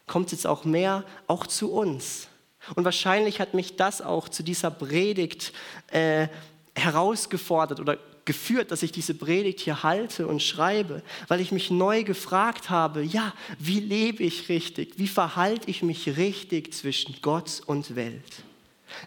kommt 0.05 0.31
jetzt 0.31 0.45
auch 0.45 0.65
mehr 0.65 1.03
auch 1.27 1.47
zu 1.47 1.71
uns. 1.71 2.27
Und 2.75 2.83
wahrscheinlich 2.83 3.39
hat 3.39 3.53
mich 3.53 3.75
das 3.77 4.01
auch 4.01 4.27
zu 4.29 4.43
dieser 4.43 4.71
Predigt 4.71 5.53
äh, 5.87 6.27
herausgefordert 6.75 7.79
oder 7.79 7.97
geführt, 8.27 8.69
dass 8.71 8.83
ich 8.83 8.91
diese 8.91 9.15
Predigt 9.15 9.61
hier 9.61 9.81
halte 9.81 10.27
und 10.27 10.43
schreibe, 10.43 11.01
weil 11.27 11.39
ich 11.39 11.51
mich 11.51 11.71
neu 11.71 12.03
gefragt 12.03 12.69
habe, 12.69 13.01
ja, 13.01 13.33
wie 13.57 13.79
lebe 13.79 14.21
ich 14.21 14.49
richtig? 14.49 14.93
Wie 14.97 15.07
verhalte 15.07 15.71
ich 15.71 15.81
mich 15.81 16.17
richtig 16.17 16.73
zwischen 16.75 17.15
Gott 17.23 17.63
und 17.65 17.95
Welt? 17.95 18.43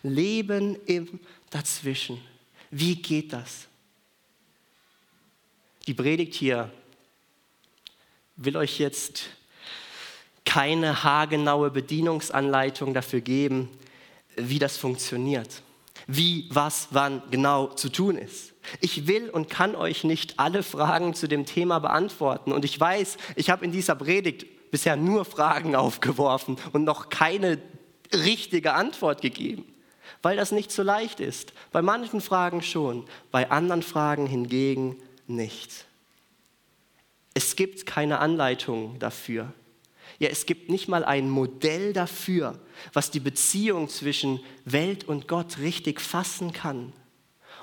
Leben 0.03 0.77
im 0.87 1.21
Dazwischen. 1.51 2.21
Wie 2.71 2.97
geht 2.97 3.33
das? 3.33 3.69
Die 5.87 5.95
Predigt 5.95 6.35
hier 6.35 6.71
will 8.37 8.57
euch 8.57 8.79
jetzt 8.79 9.25
keine 10.45 11.05
haargenaue 11.05 11.71
Bedienungsanleitung 11.71 12.95
dafür 12.95 13.21
geben, 13.21 13.69
wie 14.37 14.59
das 14.59 14.77
funktioniert, 14.77 15.63
wie 16.07 16.49
was 16.51 16.89
wann 16.91 17.23
genau 17.31 17.69
zu 17.69 17.91
tun 17.91 18.17
ist. 18.17 18.55
Ich 18.81 19.07
will 19.07 19.29
und 19.31 19.51
kann 19.51 19.75
euch 19.75 20.05
nicht 20.05 20.39
alle 20.39 20.63
Fragen 20.63 21.15
zu 21.15 21.29
dem 21.29 21.47
Thema 21.47 21.79
beantworten. 21.79 22.53
Und 22.53 22.65
ich 22.65 22.79
weiß, 22.79 23.17
ich 23.37 23.51
habe 23.51 23.65
in 23.65 23.73
dieser 23.73 23.95
Predigt 23.95 24.71
bisher 24.71 24.97
nur 24.97 25.25
Fragen 25.25 25.75
aufgeworfen 25.75 26.57
und 26.73 26.85
noch 26.85 27.09
keine 27.09 27.59
richtige 28.15 28.75
Antwort 28.75 29.23
gegeben, 29.23 29.65
weil 30.23 30.37
das 30.37 30.53
nicht 30.53 30.71
so 30.71 30.83
leicht 30.83 31.21
ist. 31.21 31.53
Bei 31.73 31.83
manchen 31.83 32.21
Fragen 32.21 32.63
schon, 32.63 33.05
bei 33.31 33.51
anderen 33.51 33.83
Fragen 33.83 34.27
hingegen 34.27 34.97
nicht. 35.27 35.87
Es 37.35 37.57
gibt 37.57 37.87
keine 37.87 38.19
Anleitung 38.19 38.99
dafür. 38.99 39.53
Ja, 40.19 40.29
es 40.29 40.45
gibt 40.45 40.69
nicht 40.69 40.89
mal 40.89 41.05
ein 41.05 41.31
Modell 41.31 41.93
dafür, 41.93 42.59
was 42.93 43.11
die 43.11 43.21
Beziehung 43.21 43.89
zwischen 43.89 44.41
Welt 44.65 45.05
und 45.05 45.29
Gott 45.29 45.59
richtig 45.59 46.01
fassen 46.01 46.53
kann. 46.53 46.93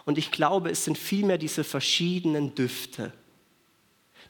Und 0.08 0.18
ich 0.18 0.32
glaube, 0.32 0.72
es 0.72 0.86
sind 0.86 0.98
vielmehr 0.98 1.38
diese 1.38 1.66
verschiedenen 1.66 2.56
Düfte, 2.56 3.12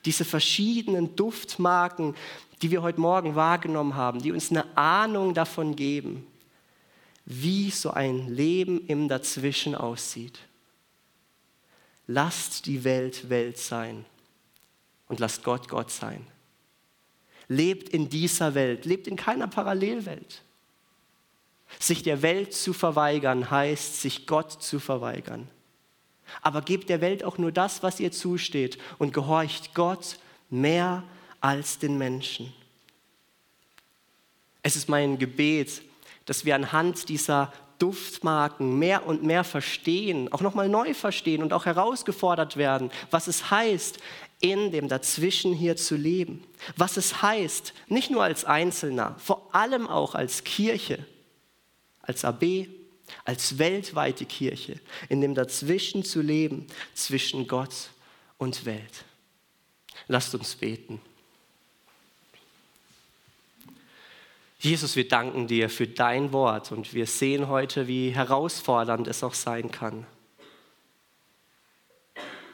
diese 0.06 0.26
verschiedenen 0.26 1.16
Duftmarken, 1.16 2.16
die 2.63 2.72
wir 2.72 2.82
heute 2.82 3.00
Morgen 3.00 3.36
wahrgenommen 3.36 3.94
haben, 3.94 4.20
die 4.20 4.32
uns 4.32 4.50
eine 4.50 4.76
Ahnung 4.76 5.36
davon 5.36 5.76
geben, 5.76 6.26
wie 7.26 7.70
so 7.70 7.92
ein 7.92 8.28
Leben 8.28 8.88
im 8.88 9.08
Dazwischen 9.08 9.76
aussieht. 9.76 10.40
Lasst 12.08 12.66
die 12.66 12.84
Welt 12.84 13.30
Welt 13.30 13.60
sein 13.60 14.04
und 15.10 15.20
lasst 15.20 15.44
Gott 15.44 15.70
Gott 15.70 15.92
sein. 15.92 16.26
Lebt 17.50 17.90
in 17.90 18.10
dieser 18.10 18.56
Welt, 18.56 18.86
lebt 18.86 19.08
in 19.08 19.16
keiner 19.16 19.48
Parallelwelt. 19.48 20.42
Sich 21.80 22.02
der 22.02 22.24
Welt 22.24 22.56
zu 22.56 22.74
verweigern 22.74 23.52
heißt, 23.52 24.02
sich 24.02 24.26
Gott 24.26 24.52
zu 24.63 24.80
verweigern. 24.80 25.48
Aber 26.42 26.62
gebt 26.62 26.90
der 26.90 27.02
Welt 27.02 27.24
auch 27.24 27.38
nur 27.38 27.52
das, 27.52 27.84
was 27.84 28.00
ihr 28.00 28.12
zusteht 28.12 28.78
und 28.98 29.13
gehorcht 29.13 29.74
Gott 29.74 30.18
mehr 30.50 31.04
als 31.42 31.80
den 31.80 31.98
Menschen. 31.98 32.54
Es 34.63 34.76
ist 34.76 34.90
mein 34.90 35.18
Gebet, 35.18 35.82
dass 36.26 36.46
wir 36.46 36.56
anhand 36.56 37.10
dieser 37.10 37.54
Duftmarken 37.80 38.80
mehr 38.80 39.06
und 39.06 39.24
mehr 39.24 39.44
verstehen, 39.44 40.32
auch 40.34 40.42
nochmal 40.42 40.68
neu 40.68 40.94
verstehen 40.94 41.44
und 41.44 41.54
auch 41.54 41.66
herausgefordert 41.66 42.58
werden, 42.58 42.92
was 43.12 43.28
es 43.28 43.52
heißt, 43.52 44.00
in 44.40 44.72
dem 44.72 44.88
Dazwischen 44.88 45.54
hier 45.54 45.78
zu 45.78 45.96
leben. 45.96 46.44
Was 46.76 46.98
es 46.98 47.22
heißt, 47.22 47.74
nicht 47.88 48.12
nur 48.12 48.24
als 48.24 48.46
Einzelner, 48.46 49.16
vor 49.20 49.50
allem 49.54 49.88
auch 49.88 50.16
als 50.16 50.44
Kirche, 50.44 51.06
als 52.02 52.24
AB, 52.24 52.68
als 53.26 53.58
weltweite 53.58 54.26
Kirche, 54.26 54.80
in 55.10 55.22
dem 55.22 55.36
Dazwischen 55.36 56.04
zu 56.04 56.22
leben, 56.22 56.67
zwischen 56.93 57.48
Gott 57.48 57.89
und 58.38 58.65
Welt. 58.65 59.06
Lasst 60.08 60.34
uns 60.36 60.56
beten. 60.56 61.02
Jesus, 64.60 64.96
wir 64.96 65.08
danken 65.08 65.48
dir 65.48 65.70
für 65.70 65.88
dein 65.88 66.34
Wort 66.34 66.72
und 66.72 66.93
wir 66.93 67.06
sehen 67.06 67.48
heute, 67.48 67.88
wie 67.88 68.10
herausfordernd 68.10 69.08
es 69.08 69.24
auch 69.24 69.36
sein 69.36 69.72
kann. 69.72 70.06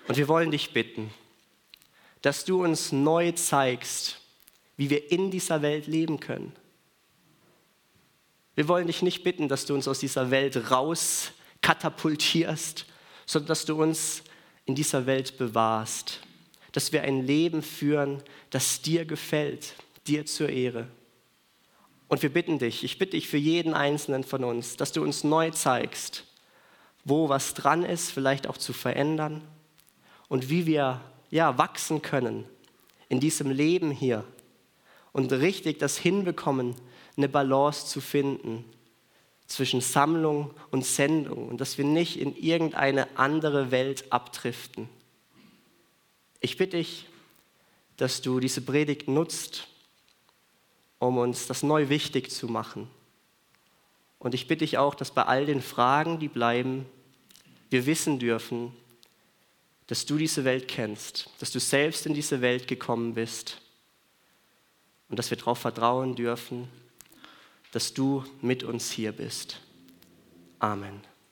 Und 0.07 0.17
wir 0.17 0.27
wollen 0.27 0.51
dich 0.51 0.73
bitten, 0.73 1.11
dass 2.21 2.43
du 2.43 2.63
uns 2.63 2.91
neu 2.91 3.31
zeigst, 3.31 4.19
wie 4.75 4.89
wir 4.89 5.11
in 5.11 5.31
dieser 5.31 5.61
Welt 5.61 5.87
leben 5.87 6.19
können. 6.19 6.53
Wir 8.55 8.67
wollen 8.67 8.87
dich 8.87 9.01
nicht 9.01 9.23
bitten, 9.23 9.47
dass 9.47 9.65
du 9.65 9.73
uns 9.73 9.87
aus 9.87 9.99
dieser 9.99 10.29
Welt 10.29 10.71
raus 10.71 11.31
katapultierst, 11.61 12.85
sondern 13.25 13.47
dass 13.47 13.65
du 13.65 13.81
uns 13.81 14.23
in 14.65 14.75
dieser 14.75 15.05
Welt 15.05 15.37
bewahrst, 15.37 16.19
dass 16.71 16.91
wir 16.91 17.01
ein 17.03 17.25
Leben 17.25 17.61
führen, 17.61 18.21
das 18.49 18.81
dir 18.81 19.05
gefällt, 19.05 19.73
dir 20.07 20.25
zur 20.25 20.49
Ehre. 20.49 20.87
Und 22.07 22.21
wir 22.21 22.31
bitten 22.31 22.59
dich, 22.59 22.83
ich 22.83 22.99
bitte 22.99 23.11
dich 23.11 23.27
für 23.27 23.37
jeden 23.37 23.73
einzelnen 23.73 24.23
von 24.23 24.43
uns, 24.43 24.77
dass 24.77 24.91
du 24.91 25.01
uns 25.01 25.23
neu 25.23 25.49
zeigst, 25.49 26.25
wo 27.05 27.29
was 27.29 27.53
dran 27.53 27.83
ist, 27.83 28.11
vielleicht 28.11 28.45
auch 28.47 28.57
zu 28.57 28.71
verändern 28.71 29.41
und 30.27 30.49
wie 30.49 30.65
wir 30.65 31.01
ja, 31.31 31.57
wachsen 31.57 32.01
können 32.01 32.45
in 33.09 33.19
diesem 33.19 33.49
Leben 33.49 33.89
hier 33.89 34.23
und 35.11 35.31
richtig 35.31 35.79
das 35.79 35.97
hinbekommen, 35.97 36.75
eine 37.17 37.29
Balance 37.29 37.87
zu 37.87 38.01
finden 38.01 38.65
zwischen 39.47 39.81
Sammlung 39.81 40.53
und 40.71 40.85
Sendung 40.85 41.49
und 41.49 41.61
dass 41.61 41.77
wir 41.77 41.85
nicht 41.85 42.19
in 42.19 42.35
irgendeine 42.35 43.07
andere 43.17 43.71
Welt 43.71 44.11
abdriften. 44.11 44.89
Ich 46.39 46.57
bitte 46.57 46.77
dich, 46.77 47.07
dass 47.97 48.21
du 48.21 48.39
diese 48.39 48.61
Predigt 48.61 49.07
nutzt, 49.07 49.67
um 50.99 51.17
uns 51.17 51.47
das 51.47 51.63
neu 51.63 51.89
wichtig 51.89 52.31
zu 52.31 52.47
machen. 52.47 52.89
Und 54.19 54.33
ich 54.33 54.47
bitte 54.47 54.59
dich 54.59 54.77
auch, 54.77 54.95
dass 54.95 55.11
bei 55.11 55.23
all 55.23 55.45
den 55.45 55.61
Fragen, 55.61 56.19
die 56.19 56.29
bleiben, 56.29 56.85
wir 57.69 57.85
wissen 57.85 58.19
dürfen, 58.19 58.73
dass 59.87 60.05
du 60.05 60.17
diese 60.17 60.45
Welt 60.45 60.67
kennst, 60.67 61.29
dass 61.39 61.51
du 61.51 61.59
selbst 61.59 62.05
in 62.05 62.13
diese 62.13 62.41
Welt 62.41 62.67
gekommen 62.67 63.13
bist 63.13 63.61
und 65.09 65.19
dass 65.19 65.29
wir 65.29 65.37
darauf 65.37 65.59
vertrauen 65.59 66.15
dürfen, 66.15 66.69
dass 67.73 67.93
du 67.93 68.23
mit 68.41 68.63
uns 68.63 68.91
hier 68.91 69.11
bist. 69.11 69.59
Amen. 70.59 71.01